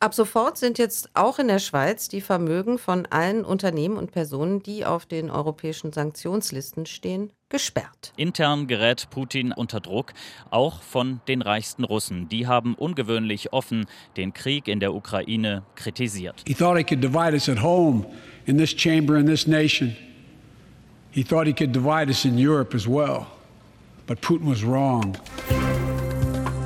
Ab 0.00 0.14
sofort 0.14 0.56
sind 0.56 0.78
jetzt 0.78 1.10
auch 1.14 1.40
in 1.40 1.48
der 1.48 1.58
Schweiz 1.58 2.08
die 2.08 2.20
Vermögen 2.20 2.78
von 2.78 3.06
allen 3.06 3.44
Unternehmen 3.44 3.96
und 3.96 4.12
Personen, 4.12 4.62
die 4.62 4.84
auf 4.84 5.06
den 5.06 5.28
europäischen 5.28 5.92
Sanktionslisten 5.92 6.86
stehen, 6.86 7.32
gesperrt. 7.48 8.12
Intern 8.16 8.68
gerät 8.68 9.08
Putin 9.10 9.50
unter 9.50 9.80
Druck, 9.80 10.12
auch 10.50 10.82
von 10.82 11.20
den 11.26 11.42
reichsten 11.42 11.82
Russen. 11.82 12.28
Die 12.28 12.46
haben 12.46 12.76
ungewöhnlich 12.76 13.52
offen 13.52 13.86
den 14.16 14.32
Krieg 14.32 14.68
in 14.68 14.78
der 14.78 14.94
Ukraine 14.94 15.64
kritisiert. 15.74 16.44
He 16.46 16.54
thought 16.54 16.78
he 16.78 16.84
could 16.84 17.02
divide 17.02 17.32
us 17.32 17.48
at 17.48 17.60
home 17.60 18.06
in 18.46 18.56
this 18.56 18.70
chamber 18.70 19.16
in 19.16 19.26
this 19.26 19.48
nation. 19.48 19.96
He 21.10 21.24
thought 21.24 21.48
he 21.48 21.52
could 21.52 21.72
divide 21.74 22.08
us 22.08 22.24
in 22.24 22.38
Europe 22.38 22.72
as 22.72 22.86
well. 22.86 23.26
But 24.06 24.20
Putin 24.20 24.48
was 24.48 24.62
wrong. 24.62 25.18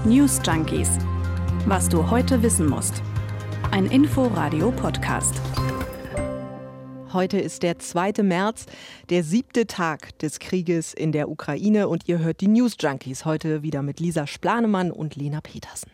News 0.05 0.39
Junkies. 0.45 0.99
Was 1.65 1.89
du 1.89 2.11
heute 2.11 2.43
wissen 2.43 2.69
musst. 2.69 3.03
Ein 3.73 3.87
Info-Radio-Podcast. 3.87 5.41
Heute 7.15 7.41
ist 7.41 7.63
der 7.63 7.79
2. 7.79 8.23
März, 8.23 8.67
der 9.09 9.25
siebte 9.25 9.67
Tag 9.67 10.19
des 10.19 10.41
Krieges 10.41 10.93
in 10.93 11.11
der 11.11 11.31
Ukraine 11.31 11.89
und 11.89 12.07
ihr 12.07 12.19
hört 12.19 12.43
die 12.43 12.49
News 12.49 12.77
Junkies 12.79 13.25
heute 13.25 13.63
wieder 13.63 13.81
mit 13.81 13.99
Lisa 13.99 14.27
Splanemann 14.27 14.91
und 14.91 15.17
Lena 15.17 15.41
Petersen. 15.41 15.91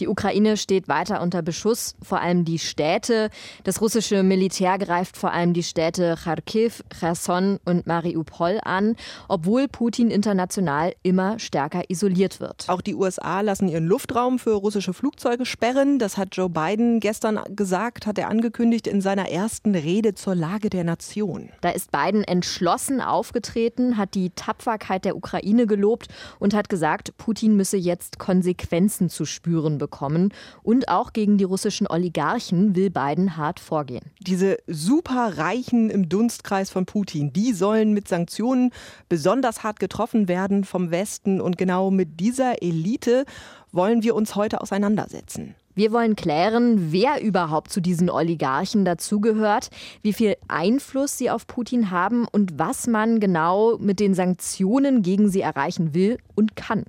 Die 0.00 0.08
Ukraine 0.08 0.56
steht 0.56 0.88
weiter 0.88 1.22
unter 1.22 1.42
Beschuss, 1.42 1.96
vor 2.02 2.20
allem 2.20 2.44
die 2.44 2.58
Städte. 2.58 3.30
Das 3.64 3.80
russische 3.80 4.22
Militär 4.22 4.78
greift 4.78 5.16
vor 5.16 5.32
allem 5.32 5.54
die 5.54 5.62
Städte 5.62 6.16
Kharkiv, 6.22 6.84
Cherson 6.98 7.58
und 7.64 7.86
Mariupol 7.86 8.60
an, 8.62 8.96
obwohl 9.28 9.68
Putin 9.68 10.10
international 10.10 10.94
immer 11.02 11.38
stärker 11.38 11.88
isoliert 11.88 12.40
wird. 12.40 12.66
Auch 12.68 12.82
die 12.82 12.94
USA 12.94 13.40
lassen 13.40 13.68
ihren 13.68 13.86
Luftraum 13.86 14.38
für 14.38 14.52
russische 14.52 14.92
Flugzeuge 14.92 15.46
sperren. 15.46 15.98
Das 15.98 16.18
hat 16.18 16.36
Joe 16.36 16.50
Biden 16.50 17.00
gestern 17.00 17.40
gesagt, 17.54 18.06
hat 18.06 18.18
er 18.18 18.28
angekündigt 18.28 18.86
in 18.86 19.00
seiner 19.00 19.30
ersten 19.30 19.74
Rede 19.74 20.14
zur 20.14 20.34
Lage 20.34 20.68
der 20.68 20.84
Nation. 20.84 21.48
Da 21.62 21.70
ist 21.70 21.90
Biden 21.90 22.22
entschlossen 22.22 23.00
aufgetreten, 23.00 23.96
hat 23.96 24.14
die 24.14 24.30
Tapferkeit 24.30 25.04
der 25.04 25.16
Ukraine 25.16 25.66
gelobt 25.66 26.08
und 26.38 26.52
hat 26.52 26.68
gesagt, 26.68 27.16
Putin 27.16 27.56
müsse 27.56 27.76
jetzt 27.78 28.18
Konsequenzen 28.18 29.08
zu 29.08 29.24
spüren 29.24 29.45
spüren 29.46 29.78
bekommen. 29.78 30.32
Und 30.64 30.88
auch 30.88 31.12
gegen 31.12 31.38
die 31.38 31.44
russischen 31.44 31.86
Oligarchen 31.86 32.74
will 32.74 32.90
Biden 32.90 33.36
hart 33.36 33.60
vorgehen. 33.60 34.10
Diese 34.18 34.58
Superreichen 34.66 35.88
im 35.88 36.08
Dunstkreis 36.08 36.70
von 36.70 36.84
Putin, 36.84 37.32
die 37.32 37.52
sollen 37.52 37.92
mit 37.92 38.08
Sanktionen 38.08 38.72
besonders 39.08 39.62
hart 39.62 39.78
getroffen 39.78 40.26
werden 40.26 40.64
vom 40.64 40.90
Westen. 40.90 41.40
Und 41.40 41.58
genau 41.58 41.92
mit 41.92 42.18
dieser 42.18 42.60
Elite 42.60 43.24
wollen 43.70 44.02
wir 44.02 44.16
uns 44.16 44.34
heute 44.34 44.60
auseinandersetzen. 44.60 45.54
Wir 45.76 45.92
wollen 45.92 46.16
klären, 46.16 46.90
wer 46.90 47.22
überhaupt 47.22 47.70
zu 47.70 47.80
diesen 47.80 48.10
Oligarchen 48.10 48.84
dazugehört, 48.84 49.68
wie 50.02 50.14
viel 50.14 50.34
Einfluss 50.48 51.18
sie 51.18 51.30
auf 51.30 51.46
Putin 51.46 51.90
haben 51.90 52.26
und 52.26 52.58
was 52.58 52.86
man 52.86 53.20
genau 53.20 53.76
mit 53.78 54.00
den 54.00 54.14
Sanktionen 54.14 55.02
gegen 55.02 55.28
sie 55.28 55.42
erreichen 55.42 55.94
will 55.94 56.16
und 56.34 56.56
kann. 56.56 56.84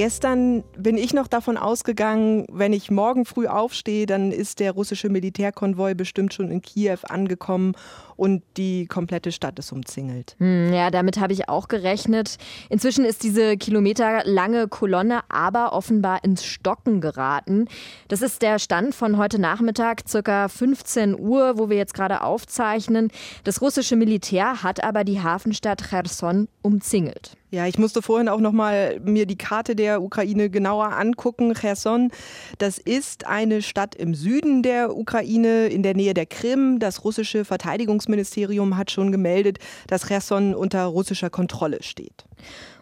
Gestern 0.00 0.64
bin 0.78 0.96
ich 0.96 1.12
noch 1.12 1.26
davon 1.26 1.58
ausgegangen, 1.58 2.46
wenn 2.50 2.72
ich 2.72 2.90
morgen 2.90 3.26
früh 3.26 3.46
aufstehe, 3.46 4.06
dann 4.06 4.32
ist 4.32 4.58
der 4.58 4.72
russische 4.72 5.10
Militärkonvoi 5.10 5.92
bestimmt 5.92 6.32
schon 6.32 6.50
in 6.50 6.62
Kiew 6.62 7.00
angekommen 7.02 7.74
und 8.16 8.42
die 8.56 8.86
komplette 8.86 9.30
Stadt 9.30 9.58
ist 9.58 9.72
umzingelt. 9.72 10.36
Hm, 10.38 10.72
ja, 10.72 10.90
damit 10.90 11.20
habe 11.20 11.34
ich 11.34 11.50
auch 11.50 11.68
gerechnet. 11.68 12.38
Inzwischen 12.70 13.04
ist 13.04 13.22
diese 13.24 13.58
kilometerlange 13.58 14.68
Kolonne 14.68 15.20
aber 15.28 15.74
offenbar 15.74 16.24
ins 16.24 16.46
Stocken 16.46 17.02
geraten. 17.02 17.68
Das 18.08 18.22
ist 18.22 18.40
der 18.40 18.58
Stand 18.58 18.94
von 18.94 19.18
heute 19.18 19.38
Nachmittag, 19.38 20.08
circa 20.08 20.48
15 20.48 21.20
Uhr, 21.20 21.58
wo 21.58 21.68
wir 21.68 21.76
jetzt 21.76 21.92
gerade 21.92 22.22
aufzeichnen. 22.22 23.10
Das 23.44 23.60
russische 23.60 23.96
Militär 23.96 24.62
hat 24.62 24.82
aber 24.82 25.04
die 25.04 25.22
Hafenstadt 25.22 25.90
Cherson 25.90 26.48
umzingelt. 26.62 27.36
Ja, 27.52 27.66
ich 27.66 27.78
musste 27.78 28.00
vorhin 28.00 28.28
auch 28.28 28.38
noch 28.38 28.52
mal 28.52 29.00
mir 29.00 29.26
die 29.26 29.36
Karte 29.36 29.74
der 29.74 30.02
Ukraine 30.02 30.50
genauer 30.50 30.92
angucken. 30.96 31.54
Cherson, 31.54 32.12
das 32.58 32.78
ist 32.78 33.26
eine 33.26 33.60
Stadt 33.60 33.96
im 33.96 34.14
Süden 34.14 34.62
der 34.62 34.96
Ukraine, 34.96 35.66
in 35.66 35.82
der 35.82 35.94
Nähe 35.94 36.14
der 36.14 36.26
Krim. 36.26 36.78
Das 36.78 37.02
russische 37.02 37.44
Verteidigungsministerium 37.44 38.76
hat 38.76 38.92
schon 38.92 39.10
gemeldet, 39.10 39.58
dass 39.88 40.06
Cherson 40.06 40.54
unter 40.54 40.84
russischer 40.84 41.28
Kontrolle 41.28 41.82
steht. 41.82 42.24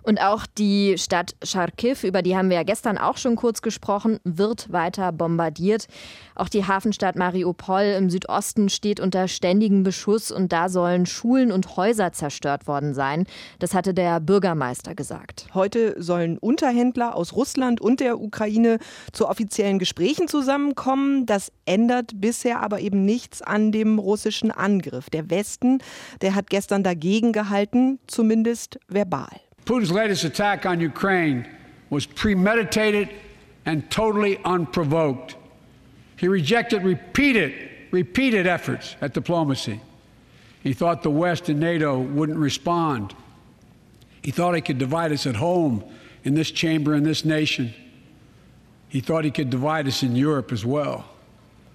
Und 0.03 0.20
auch 0.20 0.47
die 0.47 0.97
Stadt 0.98 1.34
Charkiw, 1.42 2.06
über 2.06 2.22
die 2.22 2.36
haben 2.36 2.50
wir 2.50 2.56
ja 2.56 2.62
gestern 2.62 2.98
auch 2.98 3.16
schon 3.16 3.36
kurz 3.36 3.62
gesprochen, 3.62 4.20
wird 4.25 4.72
weiter 4.72 5.12
bombardiert. 5.12 5.86
Auch 6.34 6.48
die 6.48 6.66
Hafenstadt 6.66 7.16
Mariupol 7.16 7.94
im 7.98 8.10
Südosten 8.10 8.69
steht 8.69 9.00
unter 9.00 9.28
ständigem 9.28 9.82
Beschuss 9.82 10.31
und 10.31 10.53
da 10.53 10.69
sollen 10.69 11.06
Schulen 11.06 11.53
und 11.53 11.76
Häuser 11.76 12.12
zerstört 12.12 12.66
worden 12.66 12.94
sein. 12.94 13.26
Das 13.58 13.75
hatte 13.75 13.94
der 13.94 14.20
Bürgermeister 14.20 14.94
gesagt. 14.94 15.47
Heute 15.54 16.00
sollen 16.00 16.38
Unterhändler 16.38 17.14
aus 17.14 17.34
Russland 17.34 17.81
und 17.81 18.00
der 18.00 18.20
Ukraine 18.20 18.78
zu 19.12 19.28
offiziellen 19.28 19.78
Gesprächen 19.78 20.28
zusammenkommen. 20.28 21.26
Das 21.26 21.53
ändert 21.66 22.12
bisher 22.20 22.62
aber 22.62 22.81
eben 22.81 23.04
nichts 23.04 23.42
an 23.42 23.72
dem 23.72 23.98
russischen 23.98 24.50
Angriff. 24.50 25.10
Der 25.10 25.31
Westen, 25.31 25.78
der 26.20 26.34
hat 26.34 26.50
gestern 26.50 26.82
dagegen 26.82 27.32
gehalten, 27.32 27.98
zumindest 28.06 28.78
verbal. 28.88 29.28
Putin's 29.68 29.92
latest 29.92 30.24
attack 30.24 30.64
on 30.64 30.80
Ukraine 30.80 31.46
was 31.90 32.06
premeditated 32.06 33.10
and 33.66 33.90
totally 33.90 34.38
unprovoked. 34.42 35.36
He 36.16 36.26
rejected 36.26 36.84
repeated, 36.84 37.68
repeated 37.90 38.46
efforts 38.46 38.96
at 39.02 39.12
diplomacy. 39.12 39.82
He 40.62 40.72
thought 40.72 41.02
the 41.02 41.10
West 41.10 41.50
and 41.50 41.60
NATO 41.60 41.98
wouldn't 41.98 42.38
respond. 42.38 43.14
He 44.22 44.30
thought 44.30 44.54
he 44.54 44.62
could 44.62 44.78
divide 44.78 45.12
us 45.12 45.26
at 45.26 45.36
home 45.36 45.84
in 46.24 46.34
this 46.34 46.50
chamber, 46.50 46.94
in 46.94 47.02
this 47.02 47.26
nation. 47.26 47.74
He 48.88 49.00
thought 49.00 49.26
he 49.26 49.30
could 49.30 49.50
divide 49.50 49.86
us 49.86 50.02
in 50.02 50.16
Europe 50.16 50.50
as 50.50 50.64
well. 50.64 51.04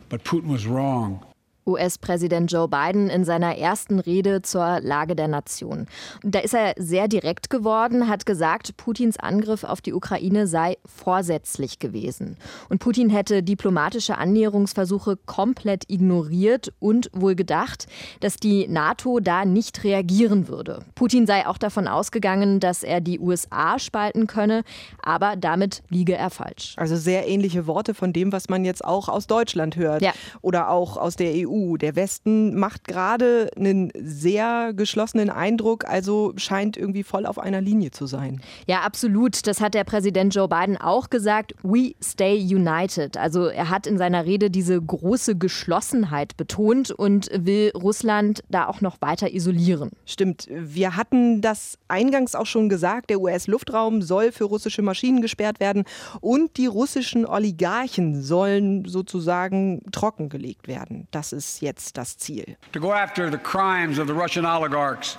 But 0.09 0.23
Putin 0.23 0.47
was 0.47 0.65
wrong. 0.65 1.23
US-Präsident 1.66 2.51
Joe 2.51 2.68
Biden 2.68 3.09
in 3.09 3.24
seiner 3.24 3.57
ersten 3.57 4.00
Rede 4.00 4.41
zur 4.41 4.79
Lage 4.81 5.16
der 5.16 5.28
Nation. 5.28 5.88
Da 6.24 6.40
ist 6.40 6.53
er 6.53 6.74
sehr 6.78 7.07
direkt 7.07 7.50
geworden, 7.50 8.07
hat 8.09 8.25
gesagt, 8.25 8.75
Putins 8.78 9.18
Angriff 9.18 9.63
auf 9.63 9.81
die 9.81 9.94
Ukraine 9.94 10.47
sei 10.47 10.78
vorsätzlich 10.85 11.79
gewesen. 11.79 12.38
Und 12.69 12.79
Putin 12.79 13.09
hätte 13.09 13.44
diplomatische 13.44 14.18
Annäherungsversuche 14.18 15.18
komplett 15.25 15.90
ignoriert 15.90 16.74
und 16.79 17.09
wohl 17.13 17.35
gedacht, 17.35 17.88
dass 18.19 18.38
die 18.38 18.68
NATO 18.68 19.19
da 19.19 19.45
nicht 19.45 19.84
reagieren 19.84 20.47
würde. 20.47 20.84
Putin 20.95 21.28
sei 21.28 21.47
auch 21.47 21.57
davon 21.57 21.88
ausgegangen, 21.88 22.59
dass 22.59 22.84
er 22.84 23.01
die 23.01 23.19
USA 23.19 23.80
spalten 23.80 24.28
könne, 24.28 24.63
aber 25.01 25.35
damit 25.35 25.84
liege 25.90 26.16
er 26.16 26.30
falsch. 26.30 26.74
Also 26.78 26.95
sehr 26.95 27.28
ähnliche 27.28 27.68
Worte 27.68 27.94
von 27.94 28.13
dem, 28.13 28.31
was 28.31 28.50
man 28.50 28.66
jetzt 28.66 28.84
auch 28.84 29.09
aus 29.09 29.28
Deutschland 29.28 29.75
hört 29.75 30.01
ja. 30.01 30.13
oder 30.41 30.69
auch 30.69 30.97
aus 30.97 31.16
der 31.16 31.31
EU. 31.34 31.52
EU. 31.53 31.77
Der 31.77 31.95
Westen 31.95 32.57
macht 32.57 32.85
gerade 32.85 33.49
einen 33.55 33.91
sehr 33.95 34.73
geschlossenen 34.73 35.29
Eindruck, 35.29 35.85
also 35.85 36.33
scheint 36.37 36.77
irgendwie 36.77 37.03
voll 37.03 37.25
auf 37.25 37.39
einer 37.39 37.61
Linie 37.61 37.91
zu 37.91 38.05
sein. 38.05 38.41
Ja, 38.67 38.81
absolut. 38.81 39.45
Das 39.47 39.61
hat 39.61 39.73
der 39.73 39.83
Präsident 39.83 40.33
Joe 40.35 40.47
Biden 40.47 40.77
auch 40.77 41.09
gesagt. 41.09 41.53
We 41.63 41.93
stay 42.03 42.35
united. 42.35 43.17
Also 43.17 43.45
er 43.47 43.69
hat 43.69 43.87
in 43.87 43.97
seiner 43.97 44.25
Rede 44.25 44.49
diese 44.49 44.81
große 44.81 45.37
Geschlossenheit 45.37 46.35
betont 46.37 46.91
und 46.91 47.29
will 47.33 47.71
Russland 47.75 48.43
da 48.49 48.67
auch 48.67 48.81
noch 48.81 49.01
weiter 49.01 49.33
isolieren. 49.33 49.91
Stimmt. 50.05 50.47
Wir 50.49 50.95
hatten 50.95 51.41
das 51.41 51.77
eingangs 51.87 52.35
auch 52.35 52.45
schon 52.45 52.69
gesagt. 52.69 53.09
Der 53.09 53.19
US-Luftraum 53.19 54.01
soll 54.01 54.31
für 54.31 54.45
russische 54.45 54.81
Maschinen 54.81 55.21
gesperrt 55.21 55.59
werden 55.59 55.83
und 56.21 56.57
die 56.57 56.65
russischen 56.65 57.25
Oligarchen 57.25 58.21
sollen 58.21 58.85
sozusagen 58.85 59.81
trockengelegt 59.91 60.67
werden. 60.67 61.07
Das 61.11 61.33
ist 61.33 61.43
jetzt 61.62 61.98
das 61.98 62.18
Ziel. 62.18 62.57
To 62.72 62.80
go 62.80 62.92
after 62.92 63.30
the 63.30 63.38
crimes 63.38 64.00
of 64.00 64.07
the 64.07 64.13
Russian 64.13 64.45
oligarchs. 64.45 65.18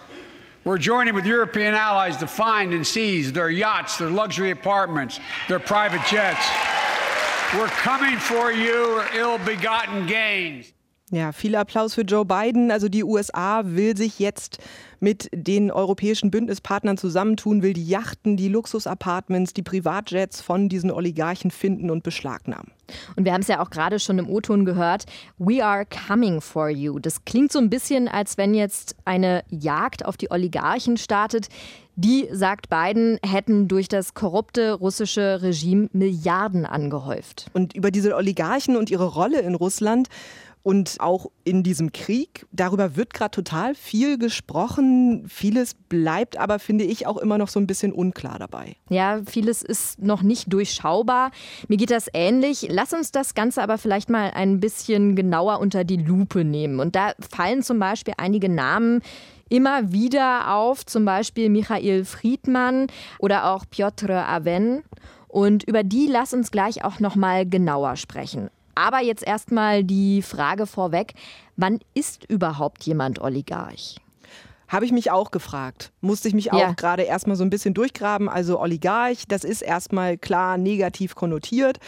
We're 0.65 0.79
joining 0.79 1.15
with 1.15 1.27
European 1.27 1.75
allies 1.75 2.17
to 2.19 2.27
find 2.27 2.73
and 2.73 2.87
seize 2.87 3.33
their 3.33 3.51
yachts, 3.51 3.99
their 3.99 4.11
luxury 4.11 4.51
apartments, 4.51 5.21
their 5.47 5.61
private 5.61 6.03
jets. 6.07 6.47
We're 7.55 7.69
coming 7.69 8.19
for 8.19 8.51
you, 8.51 9.03
ill-begotten 9.15 10.07
gains. 10.07 10.74
Ja, 11.11 11.33
viel 11.33 11.55
Applaus 11.55 11.95
für 11.95 12.01
Joe 12.01 12.25
Biden. 12.25 12.71
Also 12.71 12.89
die 12.89 13.05
USA 13.05 13.63
will 13.65 13.95
sich 13.97 14.19
jetzt 14.19 14.59
mit 15.01 15.29
den 15.35 15.71
europäischen 15.71 16.31
Bündnispartnern 16.31 16.97
zusammentun, 16.97 17.63
will 17.63 17.75
die 17.75 17.87
Yachten, 17.87 18.39
die 18.39 18.49
Luxusapartments, 18.49 19.53
die 19.53 19.63
Privatjets 19.63 20.41
von 20.41 20.71
diesen 20.71 20.91
Oligarchen 20.91 21.51
finden 21.51 21.91
und 21.91 22.03
beschlagnahmen. 22.03 22.73
Und 23.17 23.27
wir 23.27 23.35
haben 23.35 23.43
es 23.43 23.49
ja 23.49 23.61
auch 23.61 23.69
gerade 23.69 23.99
schon 23.99 24.19
im 24.19 24.31
O-Ton 24.31 24.65
gehört. 24.65 25.05
We 25.37 25.63
are 25.63 25.85
coming 25.85 26.41
for 26.41 26.71
you. 26.71 26.99
Das 26.99 27.25
klingt 27.27 27.53
so 27.53 27.59
ein 27.59 27.69
bisschen, 27.69 28.09
als 28.09 28.39
wenn 28.39 28.55
jetzt 28.55 28.97
eine 29.05 29.45
Jagd 29.51 30.07
auf 30.07 30.17
die 30.17 30.31
Oligarchen 30.31 30.97
startet. 30.97 31.49
Die, 31.97 32.29
sagt 32.33 32.71
Biden, 32.71 33.19
hätten 33.25 33.69
durch 33.69 33.89
das 33.89 34.15
korrupte 34.15 34.73
russische 34.73 35.43
Regime 35.43 35.89
Milliarden 35.93 36.67
angehäuft. 36.67 37.47
Und 37.53 37.75
über 37.75 37.91
diese 37.91 38.17
Oligarchen 38.17 38.77
und 38.77 38.91
ihre 38.91 39.07
Rolle 39.07 39.41
in 39.41 39.55
Russland 39.55 40.09
und 40.65 40.97
auch 40.99 41.31
in 41.45 41.63
diesem 41.63 41.93
Krieg, 41.93 42.47
darüber 42.51 42.97
wird 42.97 43.13
gerade 43.13 43.31
total 43.31 43.75
viel 43.75 44.17
gesprochen. 44.17 45.29
Vieles 45.29 45.75
bleibt 45.75 46.39
aber, 46.39 46.59
finde 46.59 46.85
ich, 46.85 47.07
auch 47.07 47.19
immer 47.19 47.37
noch 47.37 47.49
so 47.49 47.61
ein 47.61 47.67
bisschen 47.67 47.93
unklar 47.93 48.39
dabei. 48.39 48.77
Ja, 48.89 49.21
vieles 49.27 49.63
ist 49.63 50.01
noch 50.01 50.23
nicht 50.23 50.51
durchschaubar. 50.51 51.33
Mir 51.69 51.77
geht 51.77 51.91
das 51.91 52.09
ähnlich. 52.15 52.67
Lass 52.71 52.95
uns 52.95 53.13
das 53.13 53.35
Ganze 53.35 53.63
aber 53.63 53.77
vielleicht 53.77 54.09
mal 54.09 54.31
ein 54.31 54.59
bisschen 54.59 55.15
genauer 55.15 55.61
unter 55.61 55.85
die 55.85 55.99
Lupe 55.99 56.45
nehmen. 56.45 56.81
Und 56.81 56.97
da 56.97 57.13
fallen 57.31 57.63
zum 57.63 57.79
Beispiel 57.79 58.15
einige 58.17 58.49
Namen, 58.49 59.03
immer 59.51 59.93
wieder 59.93 60.55
auf, 60.55 60.87
zum 60.87 61.05
Beispiel 61.05 61.51
Michael 61.51 62.07
Friedmann 62.07 62.87
oder 63.19 63.53
auch 63.53 63.67
Piotr 63.69 64.27
Aven. 64.27 64.83
Und 65.29 65.65
über 65.65 65.83
die 65.83 66.07
lass 66.07 66.33
uns 66.33 66.51
gleich 66.51 66.85
auch 66.85 67.01
noch 67.01 67.17
mal 67.17 67.47
genauer 67.47 67.97
sprechen. 67.97 68.49
Aber 68.75 69.01
jetzt 69.01 69.27
erstmal 69.27 69.85
die 69.85 70.23
Frage 70.23 70.67
vorweg, 70.67 71.15
wann 71.57 71.81
ist 71.95 72.25
überhaupt 72.25 72.85
jemand 72.85 73.21
Oligarch? 73.21 73.97
Habe 74.75 74.87
ich 74.87 74.91
mich 74.91 75.13
auch 75.13 75.31
gefragt. 75.31 75.93
Musste 76.01 76.27
ich 76.27 76.35
mich 76.35 76.53
auch 76.53 76.59
ja. 76.59 76.73
gerade 76.73 77.05
erstmal 77.05 77.37
so 77.37 77.45
ein 77.45 77.51
bisschen 77.51 77.75
durchgraben. 77.75 78.29
Also 78.29 78.59
Oligarch, 78.59 79.23
das 79.29 79.45
ist 79.45 79.63
erstmal 79.63 80.19
klar 80.19 80.59
negativ 80.59 81.15
konnotiert. 81.15 81.79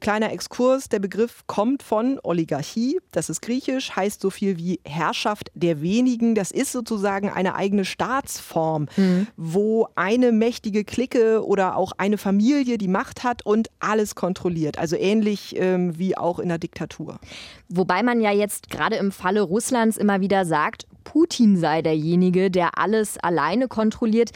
Kleiner 0.00 0.32
Exkurs, 0.32 0.88
der 0.88 0.98
Begriff 0.98 1.42
kommt 1.46 1.82
von 1.82 2.18
Oligarchie, 2.22 2.98
das 3.10 3.28
ist 3.28 3.42
griechisch, 3.42 3.94
heißt 3.94 4.22
so 4.22 4.30
viel 4.30 4.56
wie 4.56 4.80
Herrschaft 4.86 5.50
der 5.54 5.82
wenigen. 5.82 6.34
Das 6.34 6.50
ist 6.50 6.72
sozusagen 6.72 7.28
eine 7.28 7.54
eigene 7.54 7.84
Staatsform, 7.84 8.86
mhm. 8.96 9.26
wo 9.36 9.88
eine 9.96 10.32
mächtige 10.32 10.84
Clique 10.84 11.44
oder 11.44 11.76
auch 11.76 11.92
eine 11.98 12.16
Familie 12.16 12.78
die 12.78 12.88
Macht 12.88 13.22
hat 13.22 13.44
und 13.44 13.68
alles 13.78 14.14
kontrolliert. 14.14 14.78
Also 14.78 14.96
ähnlich 14.96 15.54
ähm, 15.58 15.98
wie 15.98 16.16
auch 16.16 16.38
in 16.38 16.48
der 16.48 16.56
Diktatur. 16.56 17.20
Wobei 17.68 18.02
man 18.02 18.22
ja 18.22 18.32
jetzt 18.32 18.70
gerade 18.70 18.96
im 18.96 19.12
Falle 19.12 19.42
Russlands 19.42 19.98
immer 19.98 20.22
wieder 20.22 20.46
sagt, 20.46 20.86
Putin 21.04 21.56
sei 21.56 21.82
derjenige, 21.82 22.50
der 22.50 22.78
alles 22.78 23.18
alleine 23.18 23.68
kontrolliert. 23.68 24.30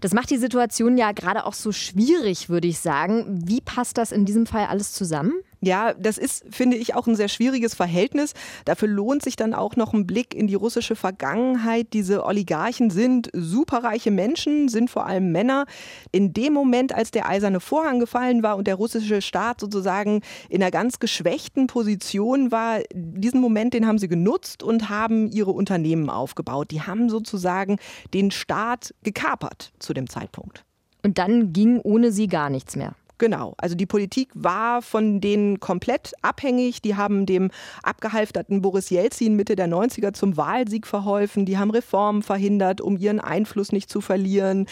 Das 0.00 0.12
macht 0.12 0.30
die 0.30 0.36
Situation 0.36 0.98
ja 0.98 1.12
gerade 1.12 1.46
auch 1.46 1.54
so 1.54 1.72
schwierig, 1.72 2.48
würde 2.48 2.68
ich 2.68 2.78
sagen. 2.78 3.42
Wie 3.46 3.60
passt 3.60 3.96
das 3.96 4.12
in 4.12 4.24
diesem 4.24 4.46
Fall 4.46 4.66
alles 4.66 4.92
zusammen? 4.92 5.32
Ja, 5.64 5.94
das 5.94 6.18
ist, 6.18 6.44
finde 6.50 6.76
ich, 6.76 6.94
auch 6.94 7.06
ein 7.06 7.16
sehr 7.16 7.28
schwieriges 7.28 7.74
Verhältnis. 7.74 8.32
Dafür 8.64 8.88
lohnt 8.88 9.22
sich 9.22 9.36
dann 9.36 9.54
auch 9.54 9.76
noch 9.76 9.92
ein 9.92 10.06
Blick 10.06 10.34
in 10.34 10.46
die 10.46 10.54
russische 10.54 10.96
Vergangenheit. 10.96 11.92
Diese 11.92 12.24
Oligarchen 12.24 12.90
sind 12.90 13.30
superreiche 13.32 14.10
Menschen, 14.10 14.68
sind 14.68 14.90
vor 14.90 15.06
allem 15.06 15.32
Männer. 15.32 15.66
In 16.12 16.32
dem 16.32 16.52
Moment, 16.52 16.94
als 16.94 17.10
der 17.10 17.28
eiserne 17.28 17.60
Vorhang 17.60 18.00
gefallen 18.00 18.42
war 18.42 18.56
und 18.56 18.66
der 18.66 18.74
russische 18.74 19.22
Staat 19.22 19.60
sozusagen 19.60 20.20
in 20.48 20.62
einer 20.62 20.70
ganz 20.70 20.98
geschwächten 20.98 21.66
Position 21.66 22.52
war, 22.52 22.80
diesen 22.92 23.40
Moment, 23.40 23.74
den 23.74 23.86
haben 23.86 23.98
sie 23.98 24.08
genutzt 24.08 24.62
und 24.62 24.88
haben 24.88 25.30
ihre 25.30 25.52
Unternehmen 25.52 26.10
aufgebaut. 26.10 26.70
Die 26.70 26.82
haben 26.82 27.08
sozusagen 27.08 27.78
den 28.12 28.30
Staat 28.30 28.94
gekapert 29.02 29.72
zu 29.78 29.94
dem 29.94 30.08
Zeitpunkt. 30.08 30.64
Und 31.02 31.18
dann 31.18 31.52
ging 31.52 31.80
ohne 31.80 32.12
sie 32.12 32.28
gar 32.28 32.50
nichts 32.50 32.76
mehr. 32.76 32.94
Genau, 33.24 33.54
also 33.56 33.74
die 33.74 33.86
Politik 33.86 34.28
war 34.34 34.82
von 34.82 35.18
denen 35.18 35.58
komplett 35.58 36.12
abhängig. 36.20 36.82
Die 36.82 36.94
haben 36.94 37.24
dem 37.24 37.50
abgehalfterten 37.82 38.60
Boris 38.60 38.90
Jelzin 38.90 39.34
Mitte 39.34 39.56
der 39.56 39.66
90er 39.66 40.12
zum 40.12 40.36
Wahlsieg 40.36 40.86
verholfen. 40.86 41.46
Die 41.46 41.56
haben 41.56 41.70
Reformen 41.70 42.22
verhindert, 42.22 42.82
um 42.82 42.98
ihren 42.98 43.20
Einfluss 43.20 43.72
nicht 43.72 43.88
zu 43.88 44.02
verlieren. 44.02 44.66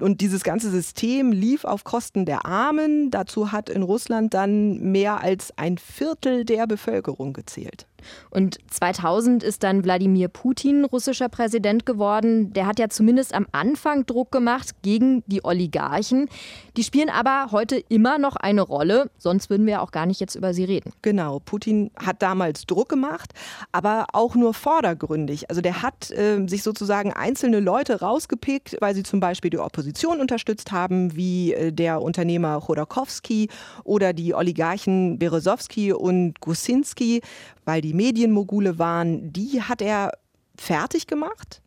Und 0.00 0.20
dieses 0.20 0.42
ganze 0.42 0.70
System 0.70 1.32
lief 1.32 1.64
auf 1.64 1.84
Kosten 1.84 2.24
der 2.24 2.46
Armen. 2.46 3.10
Dazu 3.10 3.52
hat 3.52 3.68
in 3.68 3.82
Russland 3.82 4.34
dann 4.34 4.80
mehr 4.80 5.20
als 5.22 5.56
ein 5.56 5.78
Viertel 5.78 6.44
der 6.44 6.66
Bevölkerung 6.66 7.32
gezählt. 7.32 7.86
Und 8.30 8.58
2000 8.70 9.42
ist 9.42 9.62
dann 9.62 9.84
Wladimir 9.84 10.28
Putin 10.28 10.84
russischer 10.84 11.28
Präsident 11.28 11.86
geworden. 11.86 12.52
Der 12.52 12.66
hat 12.66 12.78
ja 12.78 12.88
zumindest 12.88 13.34
am 13.34 13.46
Anfang 13.52 14.06
Druck 14.06 14.32
gemacht 14.32 14.70
gegen 14.82 15.22
die 15.26 15.44
Oligarchen. 15.44 16.28
Die 16.76 16.84
spielen 16.84 17.10
aber 17.10 17.48
heute 17.52 17.76
immer 17.76 18.18
noch 18.18 18.36
eine 18.36 18.62
Rolle, 18.62 19.10
sonst 19.18 19.50
würden 19.50 19.66
wir 19.66 19.82
auch 19.82 19.90
gar 19.90 20.06
nicht 20.06 20.20
jetzt 20.20 20.34
über 20.34 20.54
sie 20.54 20.64
reden. 20.64 20.92
Genau, 21.02 21.40
Putin 21.40 21.90
hat 21.96 22.22
damals 22.22 22.66
Druck 22.66 22.88
gemacht, 22.88 23.32
aber 23.72 24.06
auch 24.12 24.34
nur 24.34 24.54
vordergründig. 24.54 25.50
Also 25.50 25.60
der 25.60 25.82
hat 25.82 26.10
äh, 26.10 26.46
sich 26.46 26.62
sozusagen 26.62 27.12
einzelne 27.12 27.60
Leute 27.60 28.00
rausgepickt, 28.00 28.76
weil 28.80 28.94
sie 28.94 29.02
zum 29.02 29.20
Beispiel 29.20 29.50
die 29.50 29.58
Opposition 29.58 29.89
unterstützt 30.20 30.72
haben, 30.72 31.16
wie 31.16 31.52
äh, 31.52 31.72
der 31.72 32.02
Unternehmer 32.02 32.60
Chodorkowski 32.60 33.48
oder 33.84 34.12
die 34.12 34.34
Oligarchen 34.34 35.18
Berezowski 35.18 35.92
und 35.92 36.40
Gusinski, 36.40 37.22
weil 37.64 37.80
die 37.80 37.94
Medienmogule 37.94 38.78
waren, 38.78 39.32
die 39.32 39.62
hat 39.62 39.82
er 39.82 40.12
fertig 40.56 41.06
gemacht 41.06 41.62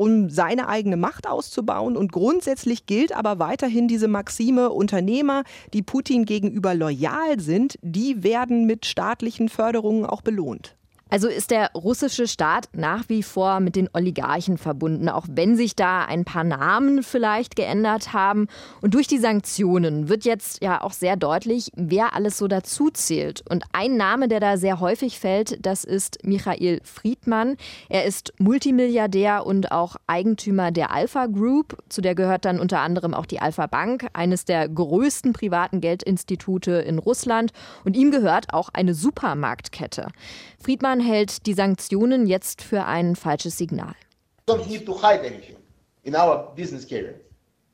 um 0.00 0.30
seine 0.30 0.68
eigene 0.68 0.96
Macht 0.96 1.26
auszubauen. 1.26 1.94
Und 1.94 2.10
grundsätzlich 2.10 2.86
gilt 2.86 3.14
aber 3.14 3.38
weiterhin 3.38 3.86
diese 3.86 4.08
Maxime, 4.08 4.70
Unternehmer, 4.70 5.42
die 5.74 5.82
Putin 5.82 6.24
gegenüber 6.24 6.74
loyal 6.74 7.38
sind, 7.38 7.78
die 7.82 8.22
werden 8.22 8.64
mit 8.64 8.86
staatlichen 8.86 9.50
Förderungen 9.50 10.06
auch 10.06 10.22
belohnt. 10.22 10.76
Also 11.10 11.28
ist 11.28 11.50
der 11.50 11.72
russische 11.72 12.28
Staat 12.28 12.68
nach 12.72 13.08
wie 13.08 13.24
vor 13.24 13.58
mit 13.58 13.74
den 13.74 13.88
Oligarchen 13.92 14.58
verbunden, 14.58 15.08
auch 15.08 15.26
wenn 15.28 15.56
sich 15.56 15.74
da 15.74 16.04
ein 16.04 16.24
paar 16.24 16.44
Namen 16.44 17.02
vielleicht 17.02 17.56
geändert 17.56 18.12
haben. 18.12 18.46
Und 18.80 18.94
durch 18.94 19.08
die 19.08 19.18
Sanktionen 19.18 20.08
wird 20.08 20.24
jetzt 20.24 20.62
ja 20.62 20.80
auch 20.82 20.92
sehr 20.92 21.16
deutlich, 21.16 21.72
wer 21.74 22.14
alles 22.14 22.38
so 22.38 22.46
dazu 22.46 22.90
zählt. 22.90 23.42
Und 23.50 23.64
ein 23.72 23.96
Name, 23.96 24.28
der 24.28 24.38
da 24.38 24.56
sehr 24.56 24.78
häufig 24.78 25.18
fällt, 25.18 25.64
das 25.66 25.82
ist 25.82 26.18
Michael 26.24 26.80
Friedmann. 26.84 27.56
Er 27.88 28.04
ist 28.04 28.32
Multimilliardär 28.38 29.44
und 29.44 29.72
auch 29.72 29.96
Eigentümer 30.06 30.70
der 30.70 30.92
Alpha 30.92 31.26
Group. 31.26 31.76
Zu 31.88 32.02
der 32.02 32.14
gehört 32.14 32.44
dann 32.44 32.60
unter 32.60 32.80
anderem 32.80 33.14
auch 33.14 33.26
die 33.26 33.40
Alpha 33.40 33.66
Bank, 33.66 34.06
eines 34.12 34.44
der 34.44 34.68
größten 34.68 35.32
privaten 35.32 35.80
Geldinstitute 35.80 36.72
in 36.72 36.98
Russland. 36.98 37.52
Und 37.84 37.96
ihm 37.96 38.12
gehört 38.12 38.54
auch 38.54 38.68
eine 38.72 38.94
Supermarktkette. 38.94 40.08
Friedmann 40.62 40.99
hält 41.00 41.46
die 41.46 41.54
Sanktionen 41.54 42.26
jetzt 42.26 42.62
für 42.62 42.84
ein 42.84 43.16
falsches 43.16 43.56
Signal. 43.56 43.94
Don't 44.46 44.66
need 44.68 44.86
to 44.86 44.94
hide 44.94 45.20
anything 45.20 45.56
in 46.02 46.14
our 46.14 46.54
business 46.54 46.86
career. 46.86 47.14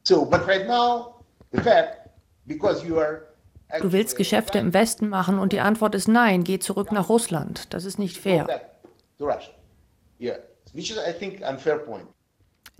So, 0.04 0.24
but 0.24 0.46
right 0.46 0.66
now, 0.66 1.16
the 1.52 1.60
fact, 1.60 2.10
because 2.46 2.86
you 2.86 2.98
are 2.98 3.22
Du 3.80 3.90
willst 3.92 4.16
Geschäfte 4.16 4.58
im 4.58 4.72
Westen 4.72 5.08
machen 5.08 5.40
und 5.40 5.52
die 5.52 5.58
Antwort 5.58 5.96
ist 5.96 6.06
nein, 6.06 6.44
geh 6.44 6.60
zurück 6.60 6.92
nach 6.92 7.08
Russland. 7.08 7.74
Das 7.74 7.84
ist 7.84 7.98
nicht 7.98 8.16
fair. 8.16 8.46
Yeah, 10.18 10.36
which 10.72 10.90
is 10.90 10.98
I 10.98 11.12
think 11.12 11.42
unfair 11.42 11.78
point. 11.78 12.06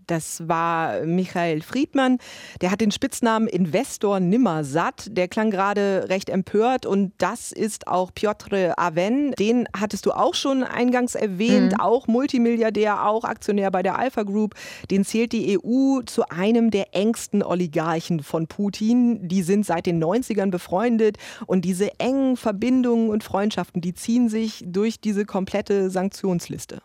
Das 0.06 0.48
war 0.48 1.04
Michael 1.04 1.62
Friedmann. 1.62 2.18
Der 2.60 2.70
hat 2.70 2.80
den 2.80 2.92
Spitznamen 2.92 3.48
Investor 3.48 4.20
Nimmersatt. 4.20 5.08
Der 5.10 5.28
klang 5.28 5.50
gerade 5.50 6.06
recht 6.08 6.30
empört. 6.30 6.86
Und 6.86 7.12
das 7.18 7.52
ist 7.52 7.88
auch 7.88 8.12
Piotr 8.14 8.78
Aven. 8.78 9.32
Den 9.32 9.68
hattest 9.76 10.06
du 10.06 10.12
auch 10.12 10.34
schon 10.34 10.62
eingangs 10.62 11.14
erwähnt. 11.14 11.72
Mhm. 11.72 11.80
Auch 11.80 12.06
Multimilliardär, 12.06 13.06
auch 13.06 13.24
Aktionär 13.24 13.70
bei 13.70 13.82
der 13.82 13.98
Alpha 13.98 14.22
Group. 14.22 14.54
Den 14.90 15.04
zählt 15.04 15.32
die 15.32 15.58
EU 15.58 16.02
zu 16.06 16.28
einem 16.28 16.70
der 16.70 16.94
engsten 16.94 17.42
Oligarchen 17.42 18.22
von 18.22 18.46
Putin. 18.46 19.26
Die 19.28 19.42
sind 19.42 19.66
seit 19.66 19.86
den 19.86 20.02
90ern 20.02 20.50
befreundet. 20.50 21.16
Und 21.46 21.64
diese 21.64 21.98
engen 21.98 22.36
Verbindungen 22.36 23.10
und 23.10 23.24
Freundschaften, 23.24 23.80
die 23.80 23.94
ziehen 23.94 24.28
sich 24.28 24.62
durch 24.66 25.00
diese 25.00 25.24
komplette 25.24 25.90
Sanktionsliste. 25.90 26.80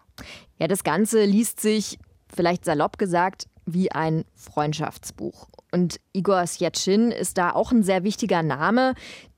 Ja, 0.58 0.68
das 0.68 0.84
Ganze 0.84 1.26
liest 1.26 1.60
sich 1.60 1.98
vielleicht 2.34 2.66
salopp 2.66 2.98
gesagt, 2.98 3.48
wie 3.66 3.92
ein 3.92 4.26
Freundschaftsbuch. 4.36 5.48
Und 5.72 6.00
Igor 6.14 6.46
Sjetschin 6.48 7.12
ist 7.12 7.38
da 7.38 7.52
auch 7.52 7.72
ein 7.72 7.84
sehr 7.84 8.04
wichtiger 8.04 8.44
Name. 8.44 8.94